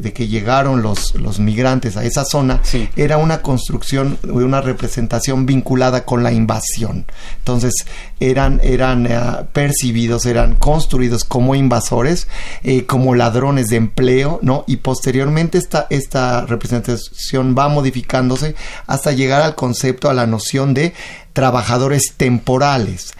de 0.00 0.12
que 0.14 0.28
llegaron 0.28 0.80
los, 0.80 1.14
los, 1.14 1.38
migrantes 1.38 1.98
a 1.98 2.04
esa 2.04 2.24
zona, 2.24 2.62
era 2.96 3.18
una 3.18 3.42
construcción, 3.42 4.18
una 4.24 4.62
representación 4.62 5.44
vinculada 5.44 6.06
con 6.06 6.22
la 6.22 6.32
invasión. 6.32 7.04
Entonces, 7.36 7.74
eran, 8.18 8.60
eran 8.64 9.06
eh, 9.06 9.20
percibidos, 9.52 10.24
eran 10.24 10.54
construidos 10.54 11.24
como 11.24 11.54
invasores, 11.54 12.28
eh, 12.64 12.86
como 12.86 13.14
ladrones 13.14 13.66
de 13.68 13.76
empleo, 13.76 14.40
¿no? 14.40 14.64
Y 14.66 14.76
posteriormente 14.76 15.58
esta, 15.58 15.86
esta 15.90 16.46
representación 16.46 17.54
va 17.56 17.68
modificándose 17.68 18.54
hasta 18.86 19.12
llegar 19.12 19.42
al 19.42 19.54
concepto, 19.54 20.08
a 20.08 20.14
la 20.14 20.26
noción 20.26 20.72
de 20.72 20.94
trabajadores 21.34 22.14
temporales 22.16 23.12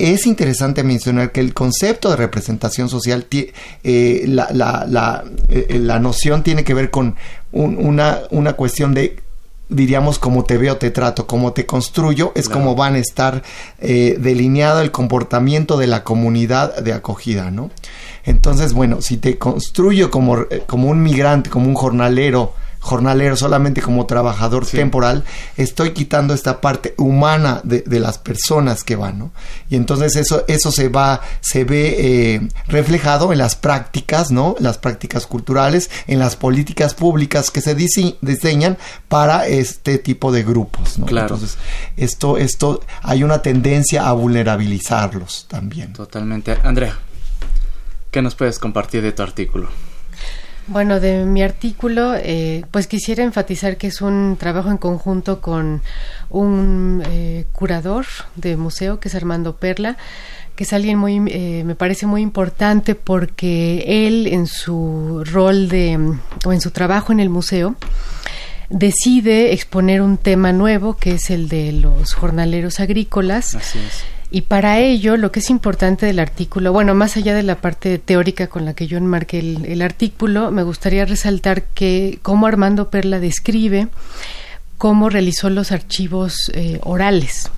es 0.00 0.26
interesante 0.26 0.82
mencionar 0.82 1.32
que 1.32 1.40
el 1.40 1.54
concepto 1.54 2.10
de 2.10 2.16
representación 2.16 2.88
social, 2.88 3.26
eh, 3.30 4.24
la, 4.26 4.48
la, 4.52 5.24
eh, 5.48 5.78
la, 5.80 5.98
noción 5.98 6.42
tiene 6.42 6.64
que 6.64 6.74
ver 6.74 6.90
con 6.90 7.16
una, 7.52 8.20
una 8.30 8.54
cuestión 8.54 8.94
de 8.94 9.18
diríamos 9.68 10.18
como 10.18 10.44
te 10.44 10.58
veo, 10.58 10.76
te 10.76 10.90
trato, 10.90 11.26
como 11.26 11.52
te 11.52 11.64
construyo, 11.64 12.32
es 12.34 12.48
como 12.48 12.74
van 12.74 12.96
a 12.96 12.98
estar 12.98 13.42
eh, 13.78 14.16
delineado 14.18 14.80
el 14.80 14.90
comportamiento 14.90 15.76
de 15.76 15.86
la 15.86 16.02
comunidad 16.02 16.76
de 16.78 16.92
acogida, 16.92 17.50
¿no? 17.52 17.70
Entonces, 18.24 18.72
bueno, 18.72 19.00
si 19.00 19.16
te 19.16 19.38
construyo 19.38 20.10
como, 20.10 20.38
como 20.66 20.88
un 20.88 21.02
migrante, 21.02 21.50
como 21.50 21.68
un 21.68 21.74
jornalero, 21.74 22.52
jornalero, 22.80 23.36
solamente 23.36 23.82
como 23.82 24.06
trabajador 24.06 24.66
temporal, 24.66 25.22
estoy 25.56 25.92
quitando 25.92 26.32
esta 26.32 26.60
parte 26.62 26.94
humana 26.96 27.60
de, 27.62 27.82
de, 27.82 28.00
las 28.00 28.16
personas 28.18 28.84
que 28.84 28.96
van, 28.96 29.18
¿no? 29.18 29.32
Y 29.68 29.76
entonces 29.76 30.16
eso, 30.16 30.44
eso 30.48 30.72
se 30.72 30.88
va, 30.88 31.20
se 31.40 31.64
ve 31.64 31.96
eh, 31.98 32.48
reflejado 32.68 33.32
en 33.32 33.38
las 33.38 33.54
prácticas, 33.54 34.30
¿no? 34.30 34.56
Las 34.58 34.78
prácticas 34.78 35.26
culturales, 35.26 35.90
en 36.06 36.18
las 36.18 36.36
políticas 36.36 36.94
públicas 36.94 37.50
que 37.50 37.60
se 37.60 37.74
diseñan 37.74 38.78
para 39.08 39.46
este 39.46 39.98
tipo 39.98 40.32
de 40.32 40.42
grupos, 40.42 40.98
¿no? 40.98 41.04
Claro. 41.04 41.34
Entonces, 41.34 41.58
esto, 41.98 42.38
esto, 42.38 42.80
hay 43.02 43.22
una 43.22 43.42
tendencia 43.42 44.08
a 44.08 44.12
vulnerabilizarlos 44.12 45.46
también. 45.48 45.92
Totalmente. 45.92 46.56
Andrea, 46.62 46.96
¿qué 48.10 48.22
nos 48.22 48.34
puedes 48.34 48.58
compartir 48.58 49.02
de 49.02 49.12
tu 49.12 49.22
artículo? 49.22 49.68
Bueno, 50.70 51.00
de 51.00 51.24
mi 51.24 51.42
artículo, 51.42 52.14
eh, 52.14 52.64
pues 52.70 52.86
quisiera 52.86 53.24
enfatizar 53.24 53.76
que 53.76 53.88
es 53.88 54.00
un 54.00 54.36
trabajo 54.38 54.70
en 54.70 54.76
conjunto 54.76 55.40
con 55.40 55.82
un 56.28 57.02
eh, 57.10 57.46
curador 57.50 58.06
de 58.36 58.56
museo, 58.56 59.00
que 59.00 59.08
es 59.08 59.16
Armando 59.16 59.56
Perla, 59.56 59.96
que 60.54 60.62
es 60.62 60.72
alguien 60.72 60.96
muy, 60.96 61.20
eh, 61.26 61.64
me 61.66 61.74
parece 61.74 62.06
muy 62.06 62.22
importante 62.22 62.94
porque 62.94 64.06
él 64.06 64.28
en 64.28 64.46
su 64.46 65.24
rol 65.26 65.68
de, 65.68 65.98
o 66.44 66.52
en 66.52 66.60
su 66.60 66.70
trabajo 66.70 67.10
en 67.10 67.18
el 67.18 67.30
museo, 67.30 67.74
decide 68.68 69.52
exponer 69.52 70.02
un 70.02 70.18
tema 70.18 70.52
nuevo, 70.52 70.96
que 70.96 71.14
es 71.14 71.30
el 71.30 71.48
de 71.48 71.72
los 71.72 72.14
jornaleros 72.14 72.78
agrícolas. 72.78 73.56
Así 73.56 73.80
es 73.80 74.04
y 74.30 74.42
para 74.42 74.78
ello, 74.78 75.16
lo 75.16 75.32
que 75.32 75.40
es 75.40 75.50
importante 75.50 76.06
del 76.06 76.20
artículo, 76.20 76.72
bueno, 76.72 76.94
más 76.94 77.16
allá 77.16 77.34
de 77.34 77.42
la 77.42 77.56
parte 77.56 77.98
teórica 77.98 78.46
con 78.46 78.64
la 78.64 78.74
que 78.74 78.86
yo 78.86 78.96
enmarqué 78.96 79.40
el, 79.40 79.82
artículo, 79.82 80.50
me 80.50 80.62
gustaría 80.62 81.04
resaltar 81.04 81.64
que 81.64 82.20
cómo 82.22 82.46
Armando 82.46 82.90
Perla 82.90 83.18
describe 83.18 83.88
cómo 84.78 85.08
realizó 85.08 85.50
los 85.50 85.72
archivos 85.72 86.50
eh, 86.54 86.78
orales 86.84 87.50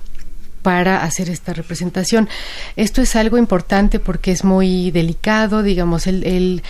para 0.63 1.03
hacer 1.03 1.29
esta 1.29 1.53
representación. 1.53 2.27
Esto 2.75 3.01
es 3.01 3.15
algo 3.15 3.37
importante 3.37 3.99
porque 3.99 4.31
es 4.31 4.43
muy 4.43 4.89
delicado, 4.89 5.61
digamos, 5.61 6.07
él, 6.07 6.63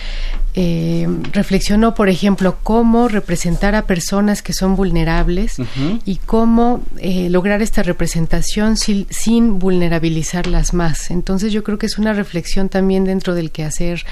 eh, 0.56 1.08
reflexionó, 1.32 1.94
por 1.94 2.08
ejemplo, 2.08 2.58
cómo 2.62 3.08
representar 3.08 3.74
a 3.74 3.86
personas 3.86 4.42
que 4.42 4.52
son 4.52 4.76
vulnerables 4.76 5.56
y 6.04 6.16
cómo 6.16 6.82
eh, 6.98 7.28
lograr 7.30 7.62
esta 7.62 7.82
representación 7.82 8.76
sin, 8.76 9.06
sin 9.10 9.58
vulnerabilizarlas 9.58 10.74
más. 10.74 11.10
Entonces 11.10 11.52
yo 11.52 11.64
creo 11.64 11.78
que 11.78 11.86
es 11.86 11.98
una 11.98 12.12
reflexión 12.12 12.68
también 12.68 13.04
dentro 13.04 13.34
del 13.34 13.50
quehacer 13.50 14.04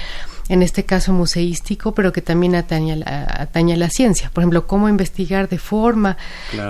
en 0.49 0.61
este 0.61 0.83
caso 0.83 1.13
museístico, 1.13 1.93
pero 1.93 2.11
que 2.11 2.21
también 2.21 2.55
atañe 2.55 3.01
a, 3.05 3.41
atañe 3.41 3.73
a 3.73 3.77
la 3.77 3.89
ciencia. 3.89 4.29
Por 4.31 4.43
ejemplo, 4.43 4.67
cómo 4.67 4.89
investigar 4.89 5.47
de 5.49 5.57
forma 5.57 6.17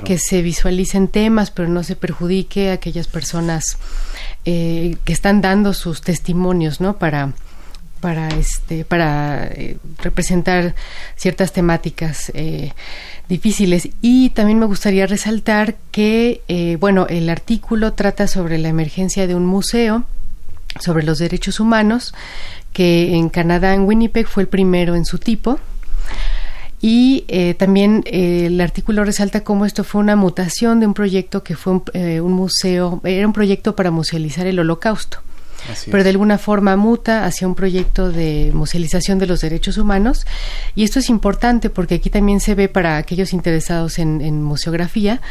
que 0.06 0.18
se 0.18 0.42
visualicen 0.42 1.08
temas, 1.08 1.52
pero 1.52 1.70
no 1.70 1.84
se 1.84 1.96
perjudique 1.96 2.70
a 2.70 2.74
aquellas 2.74 3.08
personas 3.08 3.78
eh, 4.46 4.98
que 5.06 5.14
están 5.14 5.42
dando 5.42 5.74
sus 5.74 6.02
testimonios, 6.02 6.82
¿no? 6.82 6.98
Para 6.98 7.34
para 8.00 8.28
este 8.28 8.84
para 8.84 9.46
eh, 9.46 9.78
representar 10.00 10.76
ciertas 11.16 11.54
temáticas 11.54 12.30
eh, 12.36 12.74
difíciles 13.30 13.88
y 14.02 14.32
también 14.32 14.60
me 14.60 14.66
gustaría 14.66 15.08
resaltar 15.08 15.76
que 15.92 16.76
bueno 16.82 17.08
el 17.08 17.30
artículo 17.30 17.94
trata 17.94 18.28
sobre 18.28 18.58
la 18.58 18.68
emergencia 18.68 19.26
de 19.26 19.36
un 19.36 19.46
museo 19.46 20.04
sobre 20.82 21.06
los 21.06 21.20
derechos 21.20 21.62
humanos 21.62 22.14
que 22.74 23.16
en 23.16 23.30
Canadá, 23.30 23.74
en 23.74 23.84
Winnipeg, 23.84 24.28
fue 24.28 24.44
el 24.44 24.50
primero 24.50 24.96
en 24.96 25.06
su 25.06 25.20
tipo. 25.20 25.60
Y 26.82 27.24
eh, 27.30 27.54
también 27.54 28.04
eh, 28.06 28.48
el 28.48 28.60
artículo 28.60 29.06
resalta 29.06 29.42
cómo 29.46 29.66
esto 29.66 29.86
fue 29.86 30.02
una 30.02 30.18
mutación 30.18 30.82
de 30.82 30.88
un 30.88 30.94
proyecto 30.94 31.42
que 31.42 31.56
fue 31.56 31.74
un, 31.74 31.84
eh, 31.94 32.20
museo, 32.20 33.00
era 33.06 33.26
un 33.26 33.32
proyecto 33.32 33.74
para 33.74 33.90
musealizar 33.90 34.48
el 34.48 34.60
holocausto. 34.60 35.20
pero 35.90 36.04
de 36.04 36.10
alguna 36.10 36.38
forma 36.38 36.76
muta 36.76 37.24
hacia 37.24 37.48
un 37.48 37.56
proyecto 37.56 38.12
de 38.12 38.52
musealización 38.54 39.18
de 39.18 39.28
los 39.28 39.40
derechos 39.40 39.78
humanos. 39.78 40.26
Y 40.76 40.84
esto 40.84 41.00
es 41.00 41.10
importante 41.10 41.70
porque 41.70 41.96
aquí 41.96 42.10
también 42.10 42.42
se 42.42 42.54
ve 42.54 42.68
para 42.68 42.98
aquellos 42.98 43.32
interesados 43.32 43.98
en, 43.98 44.20
en 44.20 44.44
museografía 44.44 45.22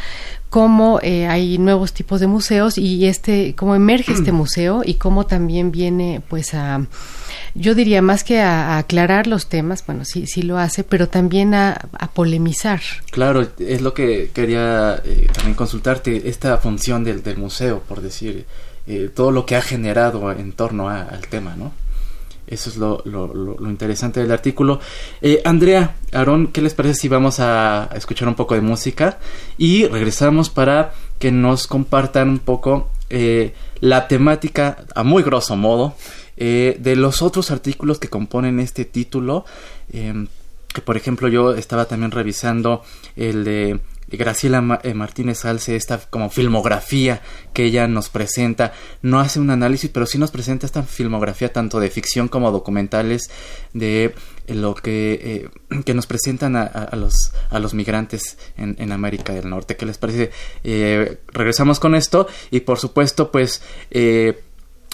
cómo 0.53 0.99
eh, 1.01 1.25
hay 1.25 1.57
nuevos 1.57 1.93
tipos 1.93 2.19
de 2.19 2.27
museos 2.27 2.77
y 2.77 3.07
este 3.07 3.55
cómo 3.55 3.73
emerge 3.73 4.13
este 4.13 4.31
museo 4.43 4.83
y 4.85 4.93
cómo 4.93 5.25
también 5.25 5.71
viene 5.71 6.21
pues 6.29 6.53
a 6.53 6.85
yo 7.55 7.75
diría 7.75 8.01
más 8.01 8.23
que 8.23 8.41
a, 8.41 8.77
aclarar 8.77 9.27
los 9.27 9.47
temas, 9.47 9.85
bueno, 9.85 10.05
sí, 10.05 10.27
sí 10.27 10.41
lo 10.41 10.57
hace, 10.57 10.83
pero 10.83 11.07
también 11.07 11.53
a, 11.53 11.79
polemizar. 12.13 12.81
Claro, 13.11 13.47
es 13.59 13.81
lo 13.81 13.93
que 13.93 14.31
quería 14.33 15.01
eh, 15.03 15.27
también 15.33 15.55
consultarte, 15.55 16.29
esta 16.29 16.57
función 16.57 17.03
del, 17.03 17.23
del 17.23 17.37
museo, 17.37 17.81
por 17.87 18.01
decir, 18.01 18.45
eh, 18.85 19.09
todo 19.13 19.31
lo 19.31 19.45
que 19.45 19.55
ha 19.55 19.61
generado 19.61 20.31
en 20.31 20.51
torno 20.51 20.89
al 20.89 21.27
tema, 21.29 21.55
¿no? 21.55 21.71
Eso 22.45 22.69
es 22.69 22.75
lo, 22.75 23.01
lo, 23.05 23.69
interesante 23.69 24.19
del 24.19 24.31
artículo. 24.31 24.79
Eh, 25.21 25.41
Andrea, 25.45 25.95
Aarón, 26.11 26.47
¿qué 26.47 26.61
les 26.61 26.73
parece 26.73 26.95
si 26.95 27.07
vamos 27.07 27.39
a 27.39 27.89
escuchar 27.95 28.27
un 28.27 28.35
poco 28.35 28.53
de 28.53 28.61
música? 28.61 29.17
Y 29.57 29.87
regresamos 29.87 30.49
para 30.49 30.93
que 31.19 31.31
nos 31.31 31.67
compartan 31.67 32.29
un 32.29 32.39
poco 32.39 32.89
eh, 33.09 33.53
la 33.79 34.07
temática, 34.07 34.85
a 34.93 35.03
muy 35.03 35.23
grosso 35.23 35.55
modo, 35.55 35.95
eh, 36.37 36.77
de 36.79 36.95
los 36.95 37.21
otros 37.21 37.51
artículos 37.51 37.99
que 37.99 38.09
componen 38.09 38.59
este 38.59 38.85
título. 38.85 39.45
Em, 39.91 40.27
que 40.73 40.81
por 40.81 40.97
ejemplo 40.97 41.27
yo 41.27 41.53
estaba 41.53 41.85
también 41.85 42.11
revisando 42.11 42.83
el 43.15 43.43
de 43.43 43.79
Graciela 44.17 44.79
eh, 44.83 44.93
Martínez 44.93 45.45
Alce, 45.45 45.75
esta 45.75 45.97
como 45.97 46.29
filmografía 46.29 47.21
que 47.53 47.65
ella 47.65 47.87
nos 47.87 48.09
presenta, 48.09 48.73
no 49.01 49.19
hace 49.19 49.39
un 49.39 49.49
análisis, 49.49 49.89
pero 49.89 50.05
sí 50.05 50.17
nos 50.17 50.31
presenta 50.31 50.65
esta 50.65 50.83
filmografía 50.83 51.51
tanto 51.51 51.79
de 51.79 51.89
ficción 51.89 52.27
como 52.27 52.51
documentales 52.51 53.29
de 53.73 54.13
lo 54.47 54.75
que, 54.75 55.49
eh, 55.73 55.81
que 55.83 55.93
nos 55.93 56.05
presentan 56.05 56.55
a, 56.55 56.89
los, 56.95 57.33
a 57.49 57.59
los 57.59 57.73
migrantes 57.73 58.37
en, 58.57 58.91
América 58.91 59.33
del 59.33 59.49
Norte. 59.49 59.75
¿Qué 59.75 59.85
les 59.85 59.97
parece? 59.97 60.31
Eh, 60.63 61.19
regresamos 61.27 61.79
con 61.79 61.95
esto 61.95 62.27
y 62.51 62.59
por 62.59 62.79
supuesto 62.79 63.31
pues 63.31 63.63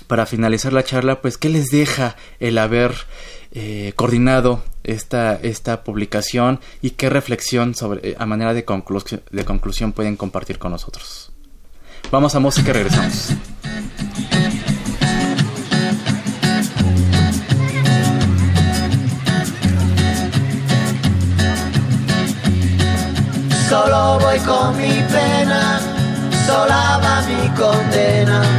para 0.09 0.25
finalizar 0.25 0.73
la 0.73 0.83
charla, 0.83 1.21
pues, 1.21 1.37
¿qué 1.37 1.49
les 1.49 1.67
deja 1.67 2.15
el 2.39 2.57
haber 2.57 2.95
eh, 3.51 3.93
coordinado 3.95 4.63
esta, 4.83 5.35
esta 5.35 5.83
publicación 5.83 6.59
y 6.81 6.91
qué 6.91 7.11
reflexión 7.11 7.75
sobre, 7.75 8.09
eh, 8.09 8.15
a 8.17 8.25
manera 8.25 8.55
de, 8.55 8.65
conclusión 8.65 9.91
pueden 9.93 10.17
compartir 10.17 10.57
con 10.57 10.71
nosotros? 10.71 11.31
Vamos 12.11 12.33
a 12.33 12.39
música 12.39 12.73
regresamos. 12.73 13.33
Solo 23.69 24.19
voy 24.19 24.39
con 24.39 24.75
mi 24.75 25.03
pena, 25.03 25.79
sola 26.47 26.99
va 27.03 27.21
mi 27.27 27.49
condena 27.49 28.58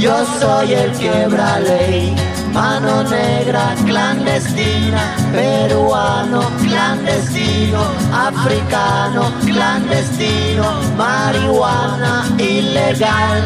yo 0.00 0.24
soy 0.40 0.72
el 0.72 0.92
quebra 0.92 1.60
ley. 1.60 2.16
Mano 2.52 3.04
negra 3.04 3.74
clandestina, 3.84 5.02
peruano 5.32 6.40
clandestino, 6.62 7.80
africano 8.12 9.30
clandestino, 9.44 10.64
marihuana 10.96 12.26
ilegal. 12.38 13.42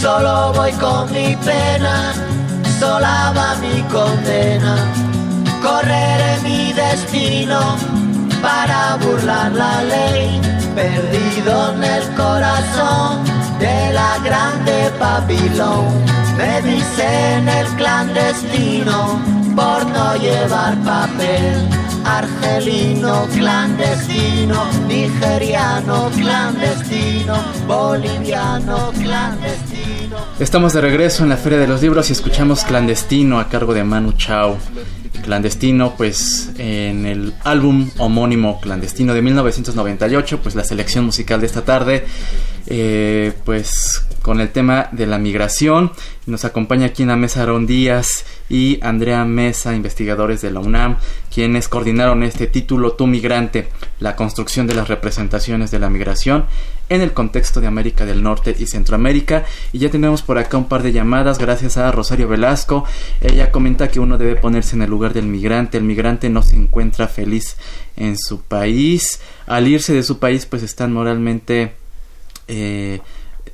Solo 0.00 0.52
voy 0.54 0.72
con 0.72 1.12
mi 1.12 1.36
pena, 1.36 2.14
sola 2.78 3.32
va 3.36 3.54
mi 3.60 3.82
condena. 3.82 4.76
Correré 5.62 6.40
mi 6.42 6.72
destino 6.72 7.76
para 8.40 8.96
burlar 8.96 9.52
la 9.52 9.82
ley, 9.84 10.40
perdido 10.74 11.74
en 11.74 11.84
el 11.84 12.02
corazón 12.14 13.24
de 13.58 13.92
la 13.92 14.18
grande 14.24 14.90
Babilón. 14.98 15.86
Me 16.36 16.62
dicen 16.62 17.48
el 17.48 17.66
clandestino 17.76 19.20
por 19.54 19.86
no 19.86 20.16
llevar 20.16 20.76
papel. 20.82 21.68
Argelino 22.04 23.28
clandestino, 23.32 24.64
nigeriano 24.88 26.10
clandestino, 26.10 27.34
boliviano 27.68 28.90
clandestino. 28.92 30.16
Estamos 30.40 30.72
de 30.72 30.80
regreso 30.80 31.22
en 31.22 31.28
la 31.28 31.36
Feria 31.36 31.58
de 31.58 31.68
los 31.68 31.80
Libros 31.80 32.10
y 32.10 32.12
escuchamos 32.12 32.64
Clandestino 32.64 33.38
a 33.38 33.48
cargo 33.48 33.72
de 33.72 33.84
Manu 33.84 34.12
Chao. 34.12 34.58
Clandestino, 35.22 35.94
pues 35.96 36.50
en 36.58 37.06
el 37.06 37.34
álbum 37.44 37.90
homónimo 37.98 38.60
Clandestino 38.60 39.14
de 39.14 39.22
1998, 39.22 40.40
pues 40.42 40.54
la 40.54 40.64
selección 40.64 41.04
musical 41.04 41.40
de 41.40 41.46
esta 41.46 41.64
tarde, 41.64 42.04
eh, 42.66 43.32
pues 43.44 44.04
con 44.22 44.40
el 44.40 44.50
tema 44.50 44.88
de 44.92 45.06
la 45.06 45.18
migración. 45.18 45.92
Nos 46.26 46.44
acompaña 46.44 46.86
aquí 46.86 47.02
en 47.02 47.08
la 47.08 47.16
mesa 47.16 47.42
Aaron 47.42 47.66
Díaz 47.66 48.24
y 48.48 48.78
Andrea 48.82 49.24
Mesa, 49.24 49.74
investigadores 49.74 50.40
de 50.42 50.50
la 50.50 50.60
UNAM, 50.60 50.96
quienes 51.32 51.68
coordinaron 51.68 52.22
este 52.22 52.46
título 52.46 52.92
Tu 52.92 53.06
Migrante, 53.06 53.68
la 53.98 54.14
construcción 54.16 54.66
de 54.66 54.74
las 54.74 54.88
representaciones 54.88 55.70
de 55.70 55.78
la 55.78 55.90
migración 55.90 56.46
en 56.94 57.00
el 57.00 57.12
contexto 57.12 57.60
de 57.60 57.66
América 57.66 58.06
del 58.06 58.22
Norte 58.22 58.54
y 58.58 58.66
Centroamérica. 58.66 59.44
Y 59.72 59.78
ya 59.78 59.90
tenemos 59.90 60.22
por 60.22 60.38
acá 60.38 60.56
un 60.56 60.68
par 60.68 60.82
de 60.82 60.92
llamadas 60.92 61.38
gracias 61.38 61.76
a 61.76 61.90
Rosario 61.90 62.28
Velasco. 62.28 62.84
Ella 63.20 63.50
comenta 63.50 63.88
que 63.88 64.00
uno 64.00 64.18
debe 64.18 64.36
ponerse 64.36 64.76
en 64.76 64.82
el 64.82 64.90
lugar 64.90 65.12
del 65.12 65.26
migrante. 65.26 65.78
El 65.78 65.84
migrante 65.84 66.28
no 66.28 66.42
se 66.42 66.56
encuentra 66.56 67.08
feliz 67.08 67.56
en 67.96 68.16
su 68.18 68.42
país. 68.42 69.20
Al 69.46 69.68
irse 69.68 69.92
de 69.92 70.02
su 70.02 70.18
país 70.18 70.46
pues 70.46 70.62
están 70.62 70.92
moralmente... 70.92 71.74
Eh, 72.48 73.00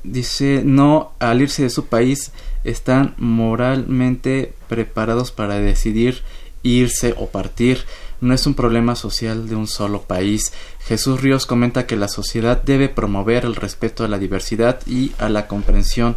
dice, 0.03 0.61
no, 0.63 1.11
al 1.19 1.41
irse 1.41 1.63
de 1.63 1.69
su 1.69 1.85
país 1.87 2.31
están 2.63 3.15
moralmente 3.17 4.53
preparados 4.67 5.31
para 5.31 5.59
decidir 5.59 6.23
irse 6.63 7.13
o 7.17 7.27
partir. 7.27 7.85
No 8.21 8.33
es 8.33 8.45
un 8.45 8.53
problema 8.53 8.95
social 8.95 9.47
de 9.47 9.55
un 9.55 9.67
solo 9.67 10.01
país. 10.01 10.53
Jesús 10.85 11.21
Ríos 11.21 11.45
comenta 11.45 11.85
que 11.85 11.95
la 11.95 12.07
sociedad 12.07 12.61
debe 12.61 12.89
promover 12.89 13.45
el 13.45 13.55
respeto 13.55 14.03
a 14.03 14.07
la 14.07 14.19
diversidad 14.19 14.79
y 14.85 15.13
a 15.19 15.29
la 15.29 15.47
comprensión 15.47 16.15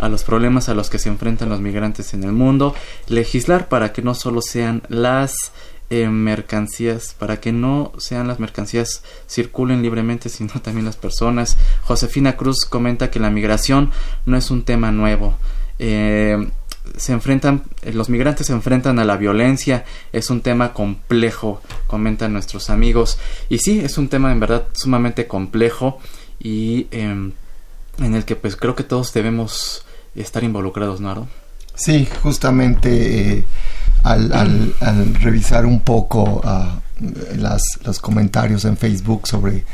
a 0.00 0.08
los 0.08 0.24
problemas 0.24 0.68
a 0.68 0.74
los 0.74 0.90
que 0.90 0.98
se 0.98 1.08
enfrentan 1.08 1.48
los 1.48 1.60
migrantes 1.60 2.14
en 2.14 2.24
el 2.24 2.32
mundo, 2.32 2.74
legislar 3.06 3.68
para 3.68 3.92
que 3.92 4.02
no 4.02 4.14
solo 4.14 4.42
sean 4.42 4.82
las 4.88 5.52
eh, 5.90 6.08
mercancías, 6.08 7.14
para 7.18 7.38
que 7.38 7.52
no 7.52 7.92
sean 7.98 8.26
las 8.26 8.40
mercancías 8.40 9.04
circulen 9.28 9.82
libremente, 9.82 10.28
sino 10.28 10.52
también 10.62 10.86
las 10.86 10.96
personas. 10.96 11.58
Josefina 11.82 12.36
Cruz 12.36 12.64
comenta 12.64 13.10
que 13.10 13.20
la 13.20 13.30
migración 13.30 13.90
no 14.24 14.36
es 14.36 14.50
un 14.50 14.64
tema 14.64 14.90
nuevo. 14.90 15.36
Eh, 15.78 16.48
se 16.96 17.12
enfrentan, 17.12 17.62
eh, 17.82 17.92
los 17.92 18.08
migrantes 18.08 18.46
se 18.46 18.52
enfrentan 18.52 18.98
a 18.98 19.04
la 19.04 19.16
violencia, 19.16 19.84
es 20.12 20.30
un 20.30 20.40
tema 20.40 20.72
complejo, 20.72 21.60
comentan 21.86 22.32
nuestros 22.32 22.70
amigos. 22.70 23.18
Y 23.48 23.58
sí, 23.58 23.80
es 23.80 23.98
un 23.98 24.08
tema 24.08 24.32
en 24.32 24.40
verdad 24.40 24.66
sumamente 24.72 25.26
complejo 25.26 25.98
y 26.40 26.88
em, 26.90 27.32
en 27.98 28.14
el 28.14 28.24
que 28.24 28.36
pues 28.36 28.56
creo 28.56 28.74
que 28.74 28.84
todos 28.84 29.12
debemos 29.12 29.84
estar 30.14 30.44
involucrados, 30.44 31.00
¿no, 31.00 31.28
Sí, 31.74 32.06
justamente 32.22 33.38
eh, 33.38 33.44
al, 34.02 34.30
al, 34.80 35.14
revisar 35.14 35.64
un 35.64 35.80
poco 35.80 36.42
uh, 36.44 37.38
las, 37.38 37.62
los 37.84 37.98
comentarios 37.98 38.66
en 38.66 38.76
Facebook 38.76 39.26
sobre, 39.26 39.64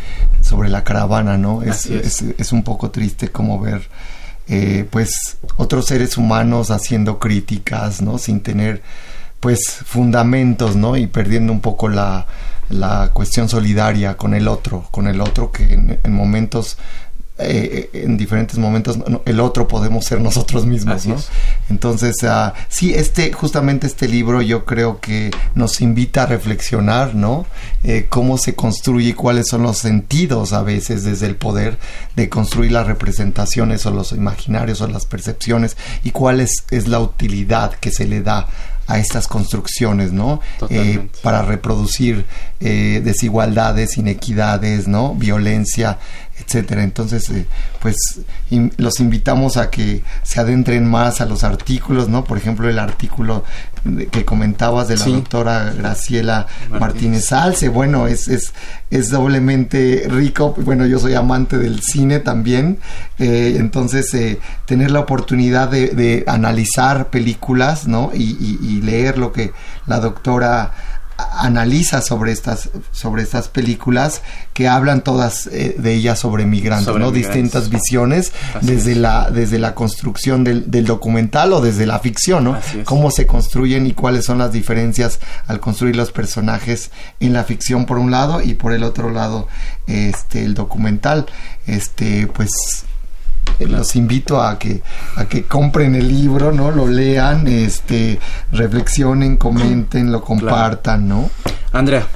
sobre 0.40 0.68
la 0.68 0.85
caravana, 0.85 1.37
¿no? 1.37 1.62
Es, 1.62 1.87
es. 1.87 2.22
es, 2.22 2.52
un 2.52 2.62
poco 2.62 2.92
triste 2.92 3.31
como 3.31 3.59
ver 3.59 3.88
eh, 4.49 4.87
pues 4.91 5.39
otros 5.57 5.87
seres 5.87 6.17
humanos 6.17 6.71
haciendo 6.71 7.19
críticas, 7.19 8.03
¿no? 8.03 8.19
Sin 8.19 8.41
tener 8.41 8.83
pues 9.41 9.61
fundamentos, 9.85 10.77
¿no? 10.77 10.97
Y 10.97 11.07
perdiendo 11.07 11.53
un 11.53 11.61
poco 11.61 11.89
la, 11.89 12.27
la 12.69 13.11
cuestión 13.13 13.49
solidaria 13.49 14.17
con 14.17 14.35
el 14.35 14.49
otro, 14.49 14.89
con 14.91 15.07
el 15.07 15.21
otro 15.21 15.53
que 15.53 15.65
en 15.73 16.13
momentos 16.13 16.79
eh, 17.38 17.90
en 17.92 18.16
diferentes 18.16 18.59
momentos 18.59 18.98
el 19.24 19.40
otro 19.40 19.68
podemos 19.68 20.05
ser 20.05 20.20
nosotros 20.20 20.66
mismos, 20.66 21.07
¿no? 21.07 21.16
Entonces, 21.70 22.16
uh, 22.22 22.53
sí, 22.68 22.94
este, 22.94 23.33
justamente 23.33 23.87
este 23.87 24.09
libro 24.09 24.42
yo 24.42 24.64
creo 24.64 25.01
que 25.01 25.31
nos 25.55 25.81
invita 25.81 26.24
a 26.24 26.27
reflexionar, 26.27 27.14
¿no? 27.14 27.46
Eh, 27.85 28.07
cómo 28.09 28.38
se 28.38 28.55
construye 28.55 29.11
y 29.11 29.12
cuáles 29.12 29.48
son 29.48 29.62
los 29.62 29.79
sentidos 29.79 30.53
a 30.53 30.62
veces 30.62 31.05
desde 31.05 31.27
el 31.27 31.37
poder 31.37 31.79
de 32.16 32.29
construir 32.29 32.72
las 32.72 32.87
representaciones 32.87 33.87
o 33.87 33.90
los 33.90 34.12
imaginarios 34.12 34.81
o 34.81 34.88
las 34.88 35.07
percepciones 35.07 35.77
y 36.03 36.11
cuál 36.11 36.40
es, 36.40 36.64
es 36.70 36.88
la 36.88 36.98
utilidad 36.98 37.72
que 37.74 37.90
se 37.90 38.07
le 38.07 38.22
da 38.22 38.48
a 38.88 38.98
estas 38.98 39.29
construcciones, 39.29 40.12
¿no? 40.12 40.40
Eh, 40.70 41.09
para 41.22 41.42
reproducir 41.42 42.24
eh, 42.59 43.03
desigualdades, 43.05 43.98
inequidades, 43.98 44.88
¿no? 44.88 45.14
Violencia, 45.14 45.98
etcétera. 46.49 46.83
Entonces, 46.83 47.29
eh, 47.29 47.47
pues 47.81 47.97
los 48.79 49.01
invitamos 49.01 49.59
a 49.59 49.71
que 49.71 50.03
se 50.23 50.41
adentren 50.41 50.89
más 50.89 51.21
a 51.21 51.27
los 51.27 51.45
artículos, 51.45 52.09
¿no? 52.09 52.25
Por 52.25 52.39
ejemplo, 52.39 52.71
el 52.71 52.79
artículo 52.79 53.45
que 54.11 54.25
comentabas 54.25 54.89
de 54.89 54.97
la 54.97 55.05
doctora 55.05 55.73
Graciela 55.77 56.47
Martínez. 56.71 57.33
Alce, 57.33 57.69
bueno, 57.69 58.07
es, 58.07 58.29
es, 58.29 58.55
es 58.91 59.11
doblemente 59.11 60.07
rico. 60.09 60.55
Bueno, 60.59 60.87
yo 60.87 60.99
soy 60.99 61.15
amante 61.15 61.59
del 61.59 61.81
cine 61.81 62.19
también, 62.19 62.79
entonces 63.19 64.17
tener 64.65 64.91
la 64.91 65.01
oportunidad 65.01 65.69
de, 65.69 66.25
analizar 66.27 67.11
películas, 67.11 67.87
¿no? 67.87 68.11
y 68.15 68.81
leer 68.83 69.19
lo 69.19 69.33
que 69.33 69.53
la 69.87 70.01
doctora 70.01 70.73
analiza 71.18 72.00
sobre 72.00 72.31
estas, 72.31 72.70
sobre 72.92 73.22
estas 73.22 73.48
películas 73.48 74.22
que 74.54 74.68
hablan 74.68 75.02
todas 75.02 75.48
eh, 75.48 75.74
de 75.76 75.94
ellas 75.94 76.20
sobre 76.20 76.46
migrantes, 76.46 76.94
¿no? 76.94 77.11
Distintas 77.11 77.70
visiones 77.70 78.33
desde 78.61 78.94
la, 78.94 79.31
desde 79.31 79.59
la 79.59 79.74
construcción 79.74 80.44
del, 80.44 80.70
del, 80.70 80.85
documental 80.85 81.52
o 81.52 81.61
desde 81.61 81.87
la 81.87 81.98
ficción, 81.98 82.44
¿no? 82.44 82.59
Cómo 82.85 83.11
se 83.11 83.26
construyen 83.26 83.87
y 83.87 83.92
cuáles 83.92 84.24
son 84.26 84.38
las 84.38 84.52
diferencias 84.52 85.18
al 85.48 85.59
construir 85.59 85.96
los 85.96 86.12
personajes 86.12 86.90
en 87.18 87.33
la 87.33 87.42
ficción 87.42 87.85
por 87.85 87.98
un 87.98 88.12
lado 88.12 88.40
y 88.40 88.54
por 88.54 88.72
el 88.72 88.85
otro 88.85 89.11
lado 89.11 89.48
este 89.87 90.44
el 90.44 90.54
documental. 90.54 91.26
Este, 91.66 92.28
pues 92.28 92.85
los 93.66 93.97
invito 93.97 94.40
a 94.40 94.59
que 94.59 94.83
a 95.16 95.25
que 95.27 95.44
compren 95.44 95.94
el 95.94 96.09
libro, 96.09 96.53
¿no? 96.53 96.71
Lo 96.71 96.87
lean, 96.87 97.47
este, 97.49 98.18
reflexionen, 98.53 99.37
comenten, 99.37 100.12
lo 100.12 100.23
compartan, 100.23 101.09
¿no? 101.09 101.31
Andrea. 101.73 102.07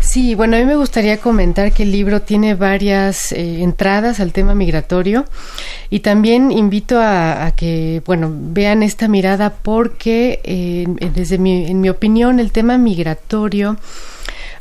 Sí, 0.00 0.34
bueno, 0.34 0.56
a 0.56 0.60
mí 0.60 0.66
me 0.66 0.74
gustaría 0.74 1.18
comentar 1.18 1.72
que 1.72 1.84
el 1.84 1.92
libro 1.92 2.22
tiene 2.22 2.54
varias 2.54 3.30
eh, 3.32 3.62
entradas 3.62 4.18
al 4.18 4.32
tema 4.32 4.54
migratorio 4.54 5.24
y 5.90 6.00
también 6.00 6.50
invito 6.50 7.00
a, 7.00 7.52
que, 7.56 8.02
bueno, 8.04 8.30
vean 8.34 8.82
esta 8.82 9.06
mirada 9.06 9.50
porque 9.62 10.40
eh, 10.42 10.86
desde 11.14 11.38
mi, 11.38 11.66
en 11.66 11.80
mi 11.80 11.88
opinión 11.88 12.40
el 12.40 12.50
tema 12.50 12.78
migratorio 12.78 13.78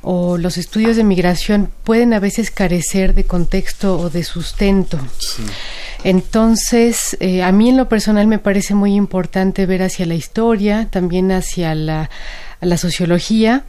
o 0.01 0.37
los 0.37 0.57
estudios 0.57 0.95
de 0.95 1.03
migración 1.03 1.69
pueden 1.83 2.13
a 2.13 2.19
veces 2.19 2.51
carecer 2.51 3.13
de 3.13 3.23
contexto 3.23 3.99
o 3.99 4.09
de 4.09 4.23
sustento. 4.23 4.99
Sí. 5.19 5.43
Entonces, 6.03 7.15
eh, 7.19 7.43
a 7.43 7.51
mí 7.51 7.69
en 7.69 7.77
lo 7.77 7.87
personal 7.87 8.27
me 8.27 8.39
parece 8.39 8.73
muy 8.73 8.95
importante 8.95 9.65
ver 9.65 9.83
hacia 9.83 10.05
la 10.05 10.15
historia, 10.15 10.87
también 10.89 11.31
hacia 11.31 11.75
la, 11.75 12.09
la 12.59 12.77
sociología 12.77 13.63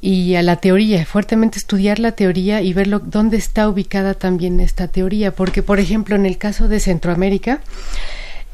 y 0.00 0.34
a 0.34 0.42
la 0.42 0.56
teoría, 0.56 1.04
fuertemente 1.06 1.58
estudiar 1.58 1.98
la 1.98 2.12
teoría 2.12 2.60
y 2.60 2.72
ver 2.72 2.88
dónde 3.04 3.36
está 3.36 3.68
ubicada 3.68 4.14
también 4.14 4.60
esta 4.60 4.88
teoría, 4.88 5.34
porque 5.34 5.62
por 5.62 5.80
ejemplo 5.80 6.16
en 6.16 6.26
el 6.26 6.38
caso 6.38 6.68
de 6.68 6.80
Centroamérica, 6.80 7.60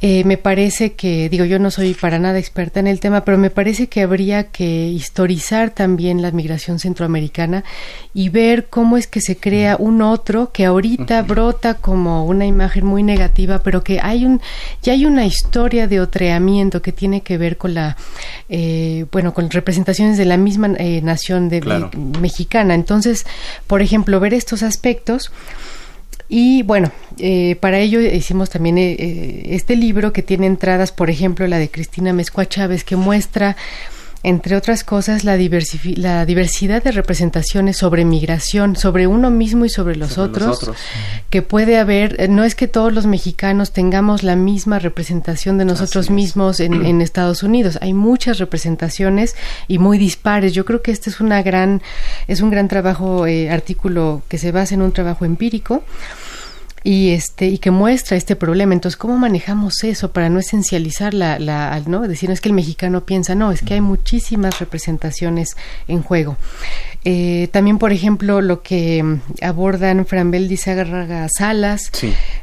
eh, 0.05 0.25
me 0.25 0.37
parece 0.37 0.95
que, 0.95 1.29
digo, 1.29 1.45
yo 1.45 1.61
no 1.61 1.71
soy 1.71 1.95
para 1.95 2.19
nada 2.19 2.41
experta 2.41 2.81
en 2.81 2.89
el 2.89 2.99
tema, 2.99 3.25
pero 3.25 3.39
me 3.39 3.51
parece 3.51 3.87
que 3.87 4.03
habría 4.03 4.49
que 4.49 4.89
historizar 4.89 5.71
también 5.71 6.23
la 6.23 6.33
migración 6.33 6.81
centroamericana 6.81 7.63
y 8.13 8.29
ver 8.29 8.67
cómo 8.67 8.97
es 8.97 9.07
que 9.07 9.21
se 9.21 9.37
crea 9.37 9.77
un 9.79 10.03
otro 10.03 10.51
que 10.51 10.65
ahorita 10.65 11.23
brota 11.23 11.75
como 11.75 12.27
una 12.27 12.47
imagen 12.47 12.85
muy 12.85 13.05
negativa, 13.05 13.61
pero 13.61 13.85
que 13.85 14.01
hay 14.03 14.27
un, 14.27 14.41
ya 14.83 14.95
hay 14.95 15.07
una 15.07 15.25
historia 15.25 15.87
de 15.87 16.01
otreamiento 16.01 16.83
que 16.83 16.91
tiene 16.91 17.21
que 17.21 17.39
ver 17.39 17.57
con 17.57 17.75
la, 17.75 17.97
eh, 18.49 19.07
bueno, 19.13 19.33
con 19.33 19.51
representaciones 19.51 20.19
de 20.19 20.25
la 20.25 20.37
misma 20.37 20.73
eh, 20.79 21.01
nación 21.01 21.49
de, 21.49 21.61
mexicana. 22.21 22.75
Entonces, 22.75 23.25
por 23.69 23.83
ejemplo, 23.83 24.19
ver 24.19 24.35
estos 24.35 24.65
aspectos 24.65 25.31
y 26.35 26.63
bueno, 26.63 26.91
eh, 27.19 27.57
para 27.61 27.79
ello 27.79 28.01
hicimos 28.01 28.49
también 28.49 28.79
eh, 28.79 28.97
eh, 28.99 29.43
este 29.51 29.77
libro 29.77 30.15
que 30.15 30.23
tiene 30.23 30.47
entradas, 30.47 30.91
por 30.91 31.11
ejemplo, 31.11 31.47
la 31.47 31.59
de 31.59 31.71
Cristina 31.71 32.15
Mezcua 32.15 32.49
Chávez, 32.49 32.85
que 32.85 32.97
muestra 32.97 33.55
entre 34.23 34.57
otras 34.57 34.85
cosas, 34.85 35.25
la, 35.25 35.37
la, 35.37 36.27
diversidad 36.27 36.83
de 36.83 36.93
representaciones 36.93 37.77
sobre 37.77 38.05
migración, 38.05 38.77
sobre 38.77 39.07
uno 39.07 39.31
mismo 39.31 39.65
y 39.65 39.69
sobre 39.69 39.97
los, 39.97 40.17
otros, 40.19 40.71
que 41.29 41.43
puede 41.43 41.79
haber, 41.79 42.31
no 42.31 42.45
es 42.45 42.55
que 42.55 42.69
todos 42.69 42.93
los 42.93 43.07
mexicanos 43.07 43.73
tengamos 43.73 44.23
la 44.23 44.37
misma 44.37 44.79
representación 44.79 45.59
de 45.59 45.65
nosotros 45.65 46.11
mismos 46.11 46.61
en, 46.61 46.87
en, 46.87 47.03
Estados 47.03 47.43
Unidos, 47.43 47.79
hay 47.81 47.95
muchas 47.95 48.39
representaciones 48.39 49.35
y 49.67 49.79
muy 49.79 49.99
dispares. 49.99 50.53
Yo 50.53 50.65
creo 50.65 50.83
que 50.83 50.93
este 50.93 51.11
es 51.11 51.21
una 51.21 51.43
gran, 51.43 51.83
es 52.29 52.41
un 52.41 52.51
gran 52.51 52.69
trabajo, 52.69 53.27
eh, 53.27 53.51
artículo 53.51 54.23
que 54.29 54.39
se 54.39 54.53
basa 54.53 54.75
en 54.75 54.83
un 54.83 54.93
trabajo 54.93 55.25
empírico 55.25 55.83
y 56.85 57.11
este 57.11 57.47
y 57.47 57.59
que 57.59 57.71
muestra 57.71 58.17
este 58.17 58.37
problema. 58.37 58.75
Entonces 58.75 58.97
cómo 58.97 59.17
manejamos 59.17 59.85
eso 59.85 60.13
para 60.13 60.29
no 60.29 60.39
esencializar 60.39 61.15
la, 61.15 61.39
la 61.39 61.81
no 61.87 62.03
decir 62.03 62.29
no 62.29 62.35
es 62.35 62.41
que 62.41 62.49
el 62.49 62.55
mexicano 62.55 63.05
piensa 63.05 63.35
no 63.35 63.53
es 63.53 63.63
que 63.63 63.75
hay 63.75 63.81
muchísimas 63.81 64.59
representaciones 64.59 65.57
en 65.89 66.03
juego. 66.03 66.37
Eh, 67.05 67.49
también 67.53 67.79
por 67.79 67.93
ejemplo 67.93 68.41
lo 68.41 68.63
que 68.63 69.19
abordan 69.41 70.07
Frambel 70.07 70.49
Dizárraga 70.49 71.27
Salas 71.37 71.91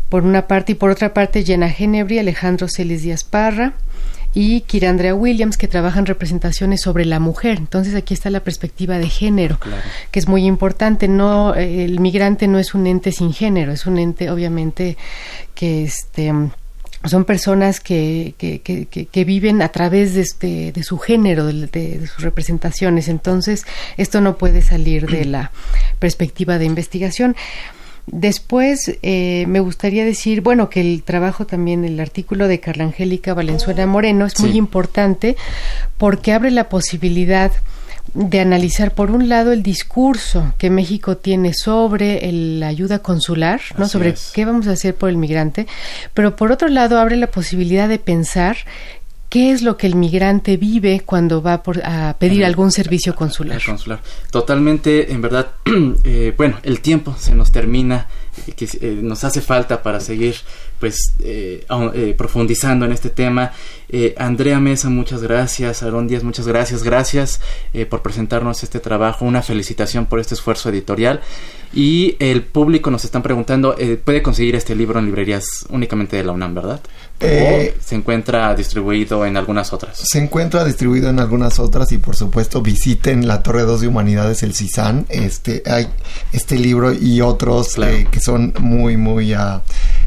por 0.10 0.24
una 0.24 0.48
parte 0.48 0.74
y 0.74 0.76
por 0.76 0.90
otra 0.90 1.14
parte 1.14 1.44
Jenna 1.44 1.70
Genebri 1.70 2.20
Alejandro 2.20 2.68
Celis 2.68 3.04
Díaz 3.04 3.24
Parra 3.24 3.74
y 4.34 4.62
Kirandrea 4.62 5.16
Williams, 5.16 5.58
que 5.58 5.68
trabajan 5.68 6.06
representaciones 6.06 6.82
sobre 6.82 7.06
la 7.06 7.20
mujer. 7.20 7.58
Entonces 7.58 7.96
aquí 7.96 8.14
está 8.14 8.30
la 8.30 8.42
perspectiva 8.42 8.98
de 8.98 9.10
género, 9.10 9.60
que 10.12 10.20
es 10.20 10.28
muy 10.28 10.46
importante. 10.46 11.08
No, 11.08 11.56
el 11.56 12.00
migrante 12.00 12.48
no 12.48 12.60
es 12.60 12.74
un 12.74 12.88
ente 12.88 13.12
sin 13.12 13.34
género, 13.34 13.72
es 13.72 13.86
un 13.86 13.98
ente 13.98 14.30
obviamente 14.30 14.98
que 15.56 15.84
este 15.84 16.34
son 17.06 17.24
personas 17.24 17.80
que, 17.80 18.36
que, 18.38 18.60
que, 18.60 18.86
que, 18.86 19.24
viven 19.24 19.62
a 19.62 19.70
través 19.70 20.16
de, 20.16 20.22
este, 20.22 20.74
de 20.74 20.84
su 20.84 20.98
género, 20.98 21.46
de, 21.46 21.68
de, 21.68 22.08
sus 22.08 22.22
representaciones. 22.22 23.08
Entonces, 23.08 23.66
esto 23.96 24.20
no 24.20 24.38
puede 24.38 24.62
salir 24.62 25.08
de 25.08 25.24
la 25.24 25.52
perspectiva 26.00 26.58
de 26.58 26.66
investigación. 26.66 27.38
Después 28.12 28.98
eh, 29.04 29.46
me 29.48 29.60
gustaría 29.60 30.04
decir, 30.04 30.42
bueno, 30.42 30.70
que 30.70 30.82
el 30.82 31.04
trabajo 31.04 31.46
también, 31.46 31.86
el 31.86 32.00
artículo 32.00 32.48
de 32.48 32.60
Carla 32.60 32.86
Angélica 32.86 33.34
Valenzuela 33.34 33.86
Moreno 33.86 34.26
es 34.26 34.40
muy 34.40 34.58
importante 34.58 35.38
porque 35.98 36.34
abre 36.34 36.50
la 36.50 36.70
posibilidad 36.70 37.52
de 38.16 38.40
analizar 38.40 38.96
por 38.96 39.12
un 39.12 39.30
lado 39.30 39.52
el 39.52 39.62
discurso 39.62 40.54
que 40.58 40.72
México 40.72 41.18
tiene 41.18 41.54
sobre 41.54 42.32
la 42.32 42.68
ayuda 42.68 43.00
consular, 43.00 43.62
¿no? 43.78 43.88
sobre 43.88 44.16
qué 44.34 44.46
vamos 44.46 44.68
a 44.68 44.72
hacer 44.72 44.96
por 44.96 45.10
el 45.10 45.18
migrante, 45.18 45.68
pero 46.16 46.36
por 46.36 46.52
otro 46.52 46.70
lado 46.70 47.00
abre 47.00 47.16
la 47.16 47.28
posibilidad 47.28 47.88
de 47.88 48.00
pensar 48.00 48.58
¿Qué 49.30 49.52
es 49.52 49.62
lo 49.62 49.78
que 49.78 49.86
el 49.86 49.96
migrante 49.96 50.58
vive 50.58 51.04
cuando 51.06 51.42
va 51.44 51.62
por, 51.62 51.86
a 51.86 52.16
pedir 52.18 52.44
algún 52.44 52.72
servicio 52.72 53.16
consular? 53.16 53.62
consular? 53.64 54.02
Totalmente, 54.32 55.12
en 55.14 55.22
verdad, 55.22 55.52
eh, 56.04 56.34
bueno, 56.36 56.58
el 56.64 56.82
tiempo 56.82 57.16
se 57.18 57.36
nos 57.36 57.52
termina, 57.52 58.08
que 58.40 58.66
eh, 58.66 59.00
nos 59.02 59.24
hace 59.24 59.42
falta 59.42 59.82
para 59.84 60.00
seguir 60.00 60.36
pues 60.80 61.14
profundizando 62.18 62.86
en 62.86 62.94
este 62.94 63.10
tema. 63.10 63.52
Andrea 64.18 64.62
Mesa, 64.62 64.90
muchas 64.90 65.22
gracias. 65.22 65.84
Aarón 65.84 66.08
Díaz, 66.08 66.24
muchas 66.24 66.48
gracias. 66.48 66.84
Gracias 66.84 67.42
por 67.90 68.02
presentarnos 68.02 68.64
este 68.64 68.80
trabajo. 68.80 69.26
Una 69.26 69.42
felicitación 69.42 70.06
por 70.06 70.22
este 70.22 70.36
esfuerzo 70.36 70.70
editorial. 70.70 71.20
Y 71.74 72.16
el 72.20 72.44
público 72.44 72.92
nos 72.92 73.04
están 73.04 73.24
preguntando, 73.24 73.76
¿puede 74.06 74.22
conseguir 74.24 74.56
este 74.56 74.74
libro 74.74 75.00
en 75.00 75.08
librerías 75.08 75.44
únicamente 75.70 76.16
de 76.16 76.24
la 76.24 76.32
UNAM, 76.32 76.56
verdad? 76.56 76.80
Eh, 77.22 77.76
se 77.84 77.96
encuentra 77.96 78.56
distribuido 78.56 79.26
en 79.26 79.36
algunas 79.36 79.74
otras. 79.74 80.00
Se 80.10 80.20
encuentra 80.20 80.64
distribuido 80.64 81.10
en 81.10 81.20
algunas 81.20 81.60
otras 81.60 81.92
y 81.92 81.98
por 81.98 82.16
supuesto 82.16 82.62
visiten 82.62 83.28
la 83.28 83.44
Torre 83.44 83.64
2 83.64 83.82
de 83.82 83.88
Humanidades, 83.88 84.42
el 84.44 84.54
CISAN. 84.54 85.06
Este, 85.10 85.62
hay 85.66 85.90
este 86.32 86.58
libro 86.58 86.94
y 86.94 87.20
otros 87.20 87.78
eh, 87.78 88.08
que 88.10 88.22
son 88.22 88.29
muy, 88.60 88.98
muy 88.98 89.34
uh, 89.36 89.62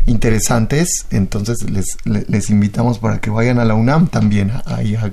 interesantes. 0.06 1.06
Entonces 1.10 1.58
les, 1.70 1.96
les, 2.04 2.50
invitamos 2.50 2.98
para 2.98 3.20
que 3.20 3.30
vayan 3.30 3.58
a 3.58 3.64
la 3.64 3.74
UNAM 3.74 4.08
también 4.08 4.52
ahí 4.66 4.96
a 4.96 5.12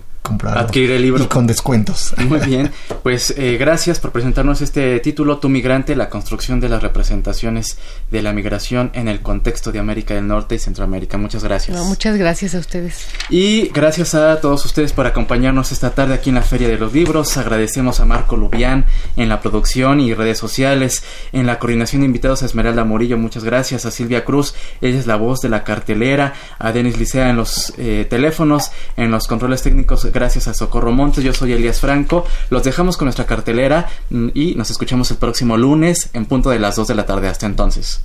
adquirir 0.56 0.92
el 0.92 1.02
libro. 1.02 1.24
Y 1.24 1.28
con 1.28 1.48
descuentos. 1.48 2.14
Muy 2.18 2.40
bien, 2.40 2.72
pues 3.04 3.34
eh, 3.38 3.58
gracias 3.58 4.00
por 4.00 4.12
presentarnos 4.12 4.62
este 4.62 5.00
título, 5.00 5.40
Tu 5.40 5.50
migrante, 5.50 5.96
la 5.96 6.10
construcción 6.10 6.60
de 6.60 6.70
las 6.70 6.82
representaciones 6.82 7.78
de 8.12 8.22
la 8.22 8.34
migración 8.34 8.92
en 8.94 9.08
el 9.08 9.22
contexto 9.22 9.72
de 9.72 9.80
América 9.80 10.14
del 10.14 10.28
Norte 10.28 10.56
y 10.56 10.60
Centroamérica. 10.60 11.18
Muchas 11.18 11.44
gracias. 11.44 11.78
muchas 11.86 12.18
gracias 12.18 12.56
a 12.56 12.60
ustedes. 12.60 13.08
Y 13.30 13.70
gracias 13.70 14.16
a 14.16 14.40
todos 14.42 14.66
ustedes 14.66 14.94
por 14.94 15.08
acompañarnos 15.08 15.72
esta 15.72 15.92
tarde 15.92 16.14
aquí 16.14 16.30
en 16.30 16.36
la 16.36 16.42
Feria 16.42 16.68
de 16.68 16.78
los 16.78 16.94
Libros. 16.94 17.38
Agradecemos 17.38 18.00
a 18.00 18.06
Marco 18.06 18.38
Lubián 18.38 18.86
en 19.16 19.30
la 19.30 19.42
producción 19.42 20.00
y 20.00 20.14
redes 20.14 20.38
sociales, 20.38 21.04
en 21.32 21.46
la 21.46 21.60
coordinación 21.60 22.02
de 22.02 22.08
invitados 22.08 22.44
a 22.44 22.46
Esmeralda 22.46 22.84
Morillo. 22.84 23.18
Muchas 23.18 23.44
gracias 23.44 23.86
a 23.86 23.92
Silvia 23.92 24.26
Cruz, 24.26 24.54
ella 24.82 25.00
es 25.00 25.08
la 25.08 25.16
voz 25.16 25.42
de 25.42 25.50
la 25.50 25.64
cartelera, 25.64 26.34
a 26.58 26.72
Denis 26.72 26.98
Licea 26.98 27.30
en 27.30 27.38
los 27.38 27.74
eh, 27.78 28.06
teléfonos, 28.10 28.72
en 28.98 29.12
los 29.12 29.28
controles 29.28 29.62
técnicos 29.62 30.09
gracias 30.12 30.48
a 30.48 30.54
Socorro 30.54 30.92
Montes. 30.92 31.24
Yo 31.24 31.34
soy 31.34 31.54
Elías 31.54 31.80
Franco. 31.80 32.26
Los 32.50 32.64
dejamos 32.64 32.98
con 32.98 33.06
nuestra 33.06 33.26
cartelera 33.26 33.88
mm, 34.10 34.30
y 34.34 34.56
nos 34.56 34.70
escuchamos 34.72 35.12
el 35.12 35.18
próximo 35.18 35.58
lunes 35.58 36.10
en 36.14 36.26
punto 36.26 36.50
de 36.50 36.60
las 36.60 36.76
2 36.76 36.88
de 36.88 36.96
la 36.96 37.06
tarde. 37.06 37.28
Hasta 37.28 37.46
entonces. 37.46 38.02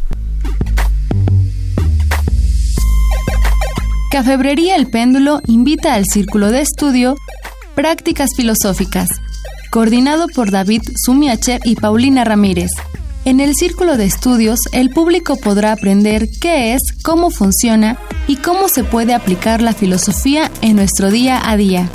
Cafebrería 4.11 4.77
El 4.77 4.89
Péndulo 4.91 5.41
invita 5.47 5.95
al 5.95 6.05
Círculo 6.05 6.53
de 6.53 6.61
Estudio 6.61 7.17
Prácticas 7.75 8.31
Filosóficas, 8.37 9.09
coordinado 9.73 10.29
por 10.29 10.53
David 10.53 10.83
Sumiacher 11.05 11.61
y 11.65 11.75
Paulina 11.75 12.23
Ramírez. 12.23 12.71
En 13.27 13.41
el 13.41 13.55
círculo 13.55 13.97
de 13.97 14.05
estudios, 14.05 14.61
el 14.73 14.91
público 14.91 15.37
podrá 15.37 15.73
aprender 15.73 16.29
qué 16.43 16.75
es, 16.75 16.83
cómo 17.03 17.31
funciona 17.31 17.97
y 18.27 18.37
cómo 18.37 18.69
se 18.69 18.85
puede 18.85 19.15
aplicar 19.15 19.63
la 19.63 19.73
filosofía 19.73 20.51
en 20.61 20.77
nuestro 20.77 21.11
día 21.11 21.41
a 21.43 21.57
día. 21.57 21.89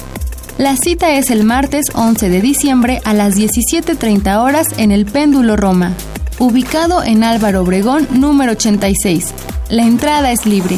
La 0.58 0.76
cita 0.76 1.14
es 1.14 1.30
el 1.30 1.44
martes 1.44 1.86
11 1.94 2.30
de 2.30 2.42
diciembre 2.42 3.00
a 3.06 3.14
las 3.14 3.36
17.30 3.36 4.42
horas 4.42 4.68
en 4.78 4.92
el 4.92 5.06
Péndulo 5.06 5.56
Roma, 5.56 5.94
ubicado 6.40 7.04
en 7.04 7.24
Álvaro 7.24 7.62
Obregón 7.62 8.08
número 8.12 8.54
86. 8.54 9.32
La 9.70 9.84
entrada 9.84 10.32
es 10.32 10.48
libre. 10.48 10.78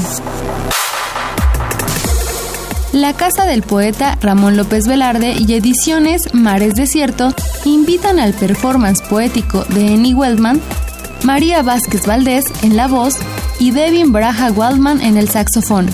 La 2.91 3.13
Casa 3.13 3.45
del 3.45 3.61
Poeta 3.61 4.17
Ramón 4.19 4.57
López 4.57 4.85
Velarde 4.85 5.33
y 5.39 5.53
Ediciones 5.53 6.33
Mares 6.33 6.73
Desierto 6.73 7.33
invitan 7.63 8.19
al 8.19 8.33
performance 8.33 9.01
poético 9.01 9.63
de 9.69 9.93
Annie 9.93 10.13
Waldman, 10.13 10.59
María 11.23 11.61
Vázquez 11.61 12.05
Valdés 12.05 12.43
en 12.63 12.75
la 12.75 12.87
voz 12.87 13.15
y 13.59 13.71
Devin 13.71 14.11
Braja 14.11 14.51
Waldman 14.51 14.99
en 14.99 15.15
el 15.15 15.29
saxofón. 15.29 15.87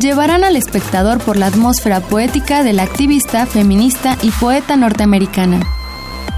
Llevarán 0.00 0.42
al 0.42 0.56
espectador 0.56 1.18
por 1.18 1.36
la 1.36 1.48
atmósfera 1.48 2.00
poética 2.00 2.62
de 2.62 2.72
la 2.72 2.84
activista, 2.84 3.44
feminista 3.44 4.16
y 4.22 4.30
poeta 4.30 4.76
norteamericana. 4.76 5.77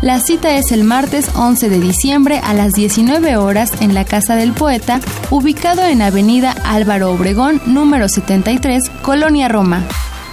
La 0.02 0.18
cita 0.18 0.56
es 0.56 0.72
el 0.72 0.82
martes 0.82 1.28
11 1.34 1.68
de 1.68 1.78
diciembre 1.78 2.40
a 2.42 2.54
las 2.54 2.72
19 2.72 3.36
horas 3.36 3.70
en 3.82 3.92
la 3.92 4.06
Casa 4.06 4.34
del 4.34 4.54
Poeta, 4.54 4.98
ubicado 5.28 5.84
en 5.84 6.00
Avenida 6.00 6.52
Álvaro 6.64 7.12
Obregón, 7.12 7.60
número 7.66 8.08
73, 8.08 8.90
Colonia 9.02 9.48
Roma. 9.48 9.84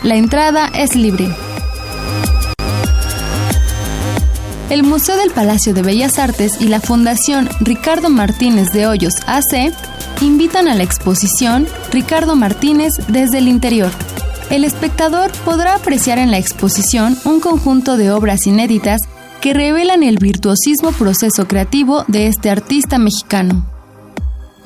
La 0.04 0.16
entrada 0.16 0.72
es 0.74 0.96
libre. 0.96 1.28
El 4.70 4.84
Museo 4.84 5.18
del 5.18 5.32
Palacio 5.32 5.74
de 5.74 5.82
Bellas 5.82 6.18
Artes 6.18 6.62
y 6.62 6.70
la 6.70 6.80
Fundación 6.80 7.50
Ricardo 7.60 8.10
Martínez 8.10 8.72
de 8.72 8.88
Hoyos 8.88 9.16
AC 9.28 9.74
invitan 10.22 10.70
a 10.70 10.76
la 10.76 10.84
exposición 10.84 11.68
Ricardo 11.92 12.38
Martínez 12.38 12.94
desde 13.10 13.40
el 13.40 13.50
interior. 13.50 13.92
El 14.50 14.64
espectador 14.64 15.30
podrá 15.44 15.76
apreciar 15.76 16.20
en 16.20 16.32
la 16.32 16.38
exposición 16.38 17.18
un 17.26 17.42
conjunto 17.42 17.98
de 17.98 18.12
obras 18.12 18.48
inéditas 18.48 19.02
que 19.48 19.54
revelan 19.54 20.04
el 20.04 20.18
virtuosismo 20.18 20.92
proceso 20.92 21.48
creativo 21.48 22.04
de 22.10 22.28
este 22.28 22.50
artista 22.50 22.98
mexicano. 22.98 23.66